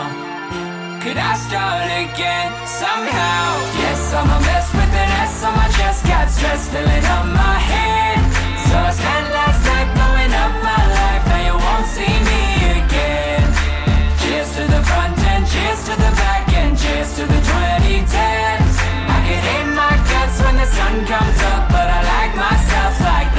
Could 1.04 1.18
I 1.18 1.34
start 1.48 1.88
again 2.04 2.50
somehow? 2.68 3.44
Yes, 3.82 4.14
I'm 4.14 4.30
a 4.38 4.40
mess 4.48 4.68
with 4.78 4.94
an 5.04 5.10
S 5.28 5.44
on 5.48 5.54
my 5.56 5.70
chest. 5.78 6.06
Got 6.06 6.28
stress 6.30 6.70
filling 6.72 7.06
up 7.16 7.26
my 7.44 7.58
head. 7.72 8.20
So 8.68 8.76
I 8.90 8.92
spent 9.02 9.26
last 9.40 9.62
night 9.70 9.90
blowing 9.96 10.34
up 10.44 10.54
my 10.70 10.82
life. 11.00 11.24
Now 11.32 11.42
you 11.50 11.56
won't 11.66 11.88
see 11.96 12.16
me 12.30 12.44
again. 12.84 13.48
Cheers 14.22 14.50
to 14.58 14.64
the 14.76 14.82
front 14.90 15.18
and 15.32 15.44
cheers 15.52 15.82
to 15.88 15.94
the 16.04 16.12
back 16.22 16.46
and 16.62 16.78
cheers 16.78 17.10
to 17.18 17.24
the 17.34 17.42
2010s. 17.50 18.76
I 19.16 19.20
could 19.26 19.42
hate 19.50 19.72
my 19.82 19.94
guts 20.12 20.38
when 20.44 20.56
the 20.62 20.68
sun 20.78 20.94
comes 21.08 21.40
up, 21.54 21.64
but 21.74 21.88
I 21.98 22.00
like 22.14 22.34
myself 22.36 22.94
like 23.10 23.30
that. 23.34 23.39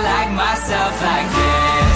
Like 0.00 0.30
myself 0.30 1.02
like 1.02 1.28
this. 1.34 1.87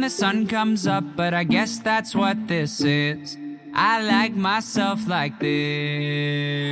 the 0.00 0.10
sun 0.10 0.46
comes 0.46 0.86
up, 0.86 1.04
but 1.16 1.34
I 1.34 1.44
guess 1.44 1.78
that's 1.78 2.14
what 2.14 2.48
this 2.48 2.80
is. 2.80 3.36
I 3.74 4.02
like 4.02 4.34
myself 4.34 5.06
like 5.06 5.38
this. 5.40 6.64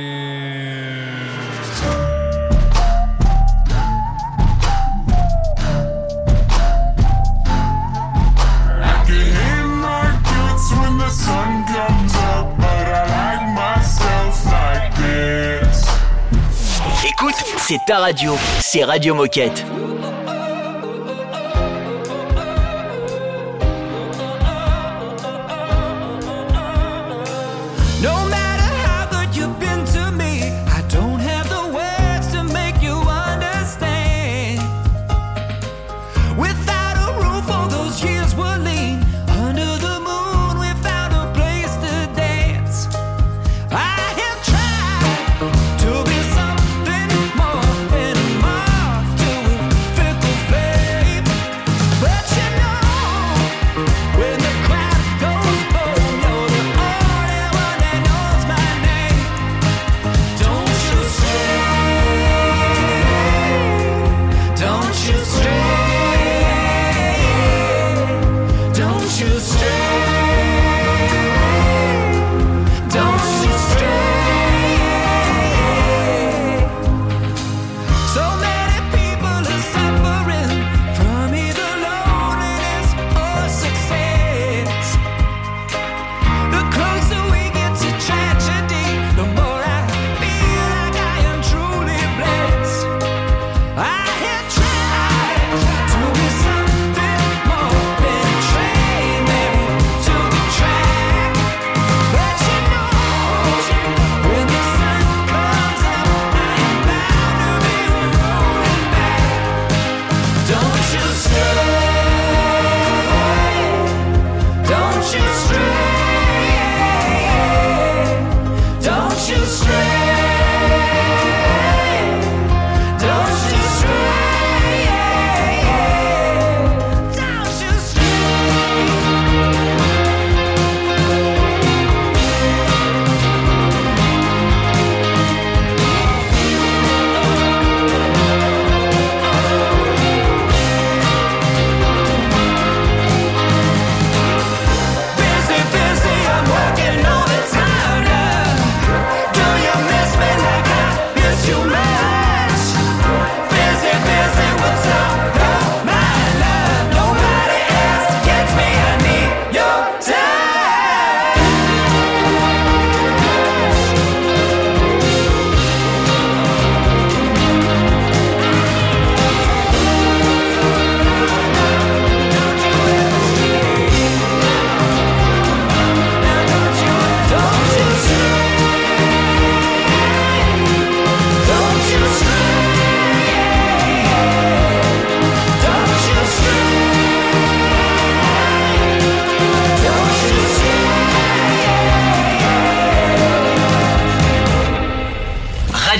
up, 12.15 12.57
but 12.57 12.65
I 12.65 13.03
like 13.17 13.45
myself 13.55 14.45
like 14.45 14.95
this. 14.97 15.85
Écoute, 17.05 17.35
c'est 17.57 17.79
ta 17.87 17.99
radio, 17.99 18.35
c'est 18.59 18.83
Radio 18.83 19.15
Moquette. 19.15 19.65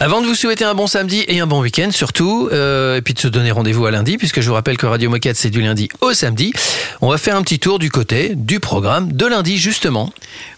Avant 0.00 0.20
de 0.20 0.26
vous 0.26 0.34
souhaiter 0.34 0.64
un 0.64 0.74
bon 0.74 0.86
samedi 0.86 1.24
et 1.28 1.40
un 1.40 1.46
bon 1.46 1.60
week-end 1.60 1.90
surtout, 1.90 2.48
euh, 2.52 2.96
et 2.96 3.02
puis 3.02 3.14
de 3.14 3.18
se 3.18 3.28
donner 3.28 3.50
rendez-vous 3.50 3.86
à 3.86 3.90
lundi, 3.90 4.18
puisque 4.18 4.40
je 4.40 4.48
vous 4.48 4.54
rappelle 4.54 4.76
que 4.76 4.86
Radio 4.86 5.10
Moquette 5.10 5.36
c'est 5.36 5.50
du 5.50 5.62
lundi 5.62 5.88
au 6.00 6.12
samedi, 6.12 6.52
on 7.00 7.10
va 7.10 7.18
faire 7.18 7.36
un 7.36 7.42
petit 7.42 7.58
tour 7.58 7.78
du 7.78 7.90
côté 7.90 8.32
du 8.34 8.60
programme 8.60 9.12
de 9.12 9.26
lundi 9.26 9.56
justement. 9.58 10.12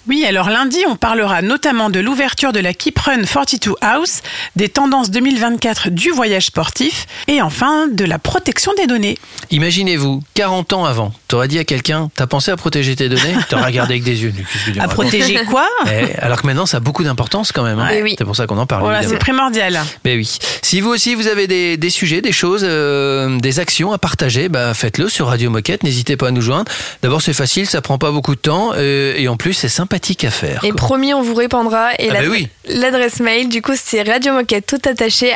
Oui, 0.09 0.25
alors 0.27 0.49
lundi 0.49 0.79
on 0.89 0.97
parlera 0.97 1.43
notamment 1.43 1.91
de 1.91 2.01
l'ouverture 2.01 2.53
de 2.53 2.61
la 2.61 2.73
Keep 2.73 2.99
Run 2.99 3.23
42 3.25 3.75
House, 3.81 4.23
des 4.57 4.69
tendances 4.69 5.11
2024 5.11 5.91
du 5.91 6.11
voyage 6.11 6.47
sportif, 6.47 7.07
et 7.27 7.43
enfin 7.43 7.89
de 7.89 8.05
la 8.05 8.19
protection 8.19 8.73
des 8.75 8.87
données. 8.87 9.19
Imaginez-vous, 9.51 10.23
40 10.35 10.73
ans 10.73 10.85
avant, 10.87 11.13
t'aurais 11.29 11.49
dit 11.49 11.59
à 11.59 11.65
quelqu'un, 11.65 12.11
t'as 12.15 12.27
pensé 12.27 12.51
à 12.51 12.57
protéger 12.57 12.97
tes 12.97 13.09
données? 13.09 13.37
T'aurais 13.49 13.67
regardé 13.67 13.95
avec 13.95 14.05
des 14.05 14.23
yeux. 14.23 14.33
À 14.79 14.89
protéger 14.89 15.45
quoi? 15.45 15.67
Eh, 15.87 16.17
alors 16.19 16.41
que 16.41 16.47
maintenant 16.47 16.67
ça 16.67 16.79
a 16.79 16.81
beaucoup 16.81 17.05
d'importance 17.05 17.53
quand 17.53 17.63
même. 17.63 17.79
Hein. 17.79 17.89
Eh 17.93 18.15
c'est 18.19 18.25
pour 18.25 18.37
ça 18.37 18.47
qu'on 18.47 18.59
en 18.59 18.67
parle. 18.67 18.85
Oh 18.87 18.98
c'est 19.01 19.05
évidemment. 19.05 19.19
primordial. 19.21 19.81
Mais 20.05 20.17
oui. 20.17 20.39
Si 20.63 20.81
vous 20.81 20.91
aussi, 20.91 21.15
vous 21.15 21.27
avez 21.29 21.47
des, 21.47 21.77
des 21.77 21.91
sujets, 21.91 22.21
des 22.21 22.33
choses, 22.33 22.63
euh, 22.65 23.39
des 23.39 23.61
actions 23.61 23.93
à 23.93 23.99
partager, 23.99 24.49
bah, 24.49 24.75
faites-le 24.75 25.09
sur 25.09 25.29
Radio 25.29 25.51
Moquette. 25.51 25.83
N'hésitez 25.83 26.17
pas 26.17 26.29
à 26.29 26.31
nous 26.31 26.41
joindre. 26.43 26.71
D'abord, 27.03 27.23
c'est 27.23 27.33
facile, 27.33 27.67
ça 27.67 27.81
prend 27.81 27.99
pas 27.99 28.11
beaucoup 28.11 28.35
de 28.35 28.41
temps 28.41 28.73
euh, 28.75 29.15
et 29.17 29.29
en 29.29 29.37
plus, 29.37 29.55
c'est 29.55 29.69
sympathique 29.69 30.25
à 30.25 30.31
faire. 30.31 30.65
Et 30.65 30.69
quoi. 30.71 30.77
promis, 30.77 31.15
on 31.15 31.23
vous 31.23 31.35
répondra. 31.35 31.91
Et 31.99 32.11
Ah 32.11 32.15
bah 32.15 32.29
oui. 32.31 32.49
l'adresse 32.69 33.21
mail, 33.21 33.49
du 33.49 33.63
coup, 33.63 33.73
c'est 33.77 34.03
radiomoquette 34.03 34.67
tout 34.67 34.81
attaché 34.89 35.33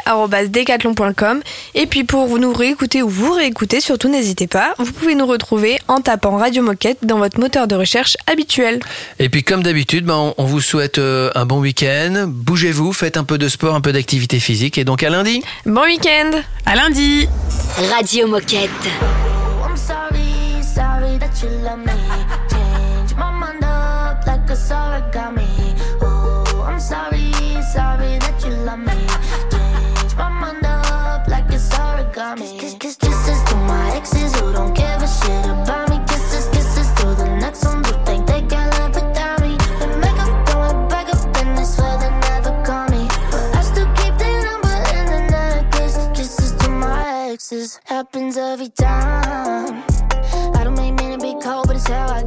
decathlon.com. 0.49 1.41
Et 1.75 1.87
puis 1.87 2.05
pour 2.05 2.27
vous 2.27 2.39
nous 2.39 2.53
réécouter 2.53 3.03
ou 3.03 3.09
vous 3.09 3.33
réécouter, 3.33 3.81
surtout 3.81 4.09
n'hésitez 4.09 4.47
pas, 4.47 4.75
vous 4.79 4.93
pouvez 4.93 5.15
nous 5.15 5.27
retrouver 5.27 5.79
en 5.89 6.01
tapant 6.01 6.37
Radio 6.37 6.63
Moquette 6.63 6.99
dans 7.03 7.19
votre 7.19 7.39
moteur 7.41 7.67
de 7.67 7.75
recherche 7.75 8.17
habituel. 8.27 8.81
Et 9.19 9.29
puis, 9.29 9.43
comme 9.43 9.63
d'habitude, 9.63 10.05
bah, 10.05 10.17
on, 10.17 10.35
on 10.37 10.45
vous 10.45 10.61
souhaite 10.61 10.99
euh, 10.99 11.31
un 11.35 11.47
bon 11.47 11.61
week-end. 11.61 12.25
Bougez-vous, 12.29 12.93
faites 12.93 13.17
un 13.17 13.25
peu 13.25 13.39
de 13.39 13.49
sport, 13.53 13.75
un 13.75 13.81
peu 13.81 13.93
d'activité 13.93 14.41
physique. 14.41 14.79
Et 14.79 14.85
donc, 14.85 15.03
à 15.03 15.11
lundi. 15.11 15.43
Bon 15.67 15.85
week-end 15.85 16.31
À 16.67 16.75
lundi 16.75 17.29
Radio 17.91 18.27
Moquette. 18.27 18.71
I'm 19.65 19.77
sorry, 19.77 20.63
sorry 20.63 21.19
that 21.19 21.43
you 21.43 21.49
love 21.63 21.79
me. 21.79 21.93
Change 22.51 23.15
my 23.17 23.31
mind 23.31 23.63
up 23.63 24.27
like 24.27 24.51
a 24.51 24.55
origami. 24.55 25.75
Oh, 26.01 26.65
I'm 26.67 26.81
sorry, 26.81 27.33
sorry 27.73 28.19
that 28.19 28.45
you 28.45 28.53
love 28.65 28.79
me. 28.79 29.12
Happens 48.13 48.37
every 48.37 48.69
time. 48.69 49.83
I 50.55 50.65
don't 50.65 50.77
make 50.77 50.95
many 50.95 51.17
big 51.17 51.41
cold, 51.43 51.67
but 51.67 51.77
it's 51.77 51.89
how 51.89 52.09
I 52.09 52.23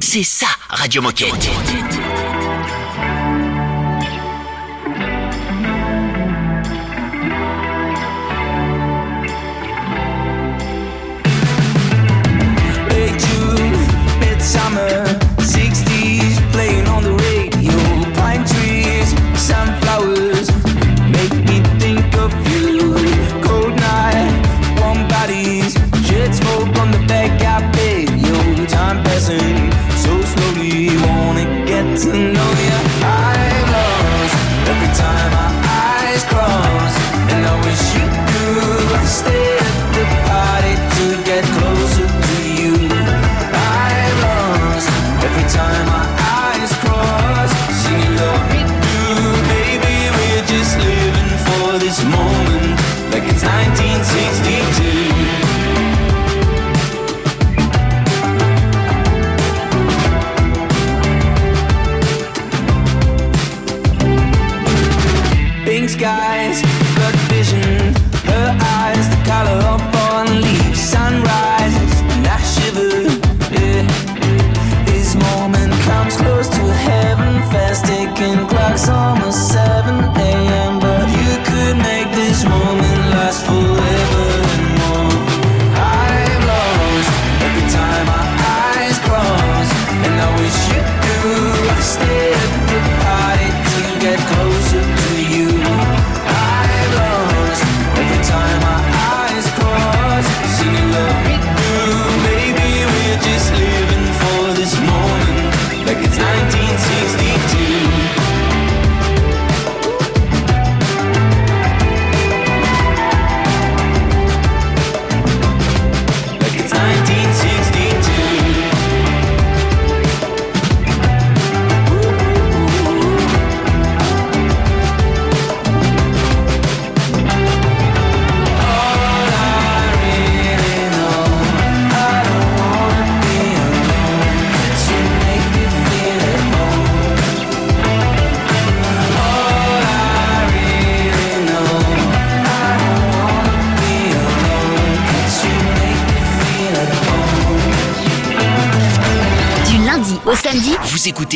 C'est 0.00 0.22
ça 0.22 0.46
Radio 0.70 1.02
Moquette. 1.02 1.50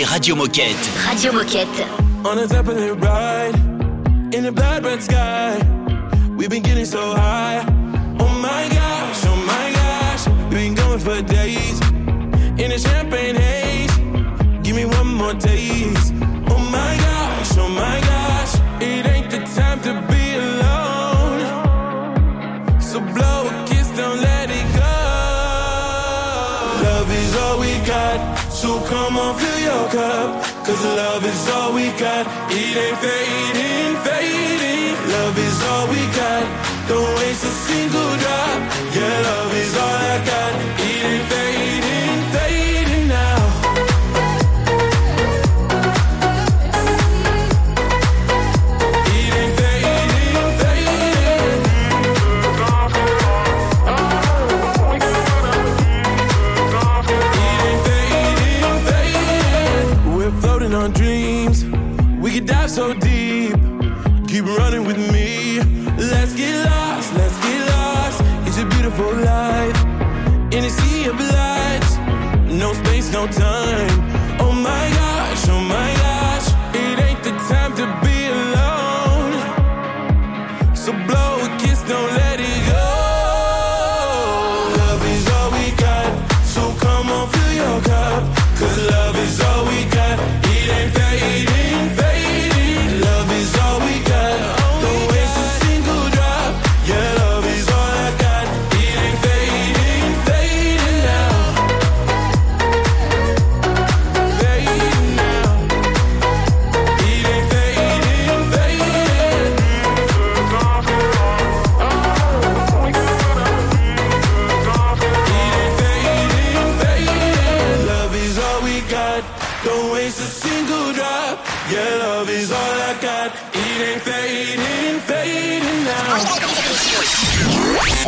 Radio 0.02 0.34
Moquette. 0.34 0.90
Radio 1.06 1.30
Moquette. 1.30 1.86
On 2.24 2.34
the 2.34 2.96
So 28.74 28.80
come 28.86 29.16
on, 29.16 29.38
fill 29.38 29.60
your 29.60 29.88
cup. 29.88 30.42
Cause 30.66 30.84
love 30.84 31.24
is 31.24 31.48
all 31.48 31.74
we 31.74 31.86
got. 31.92 32.26
It 32.50 32.76
ain't 32.84 32.98
fading, 32.98 33.94
fading. 34.02 34.94
Love 35.14 35.38
is 35.38 35.58
all 35.70 35.86
we 35.94 36.02
got. 36.18 36.44
Don't 36.88 37.14
waste 37.20 37.44
a 37.44 37.54
single 37.68 38.12
drop. 38.22 38.58
Yeah, 38.96 39.20
love 39.30 39.54
is 39.54 39.76
all 39.76 39.98
I 40.12 40.24
got. 40.26 40.73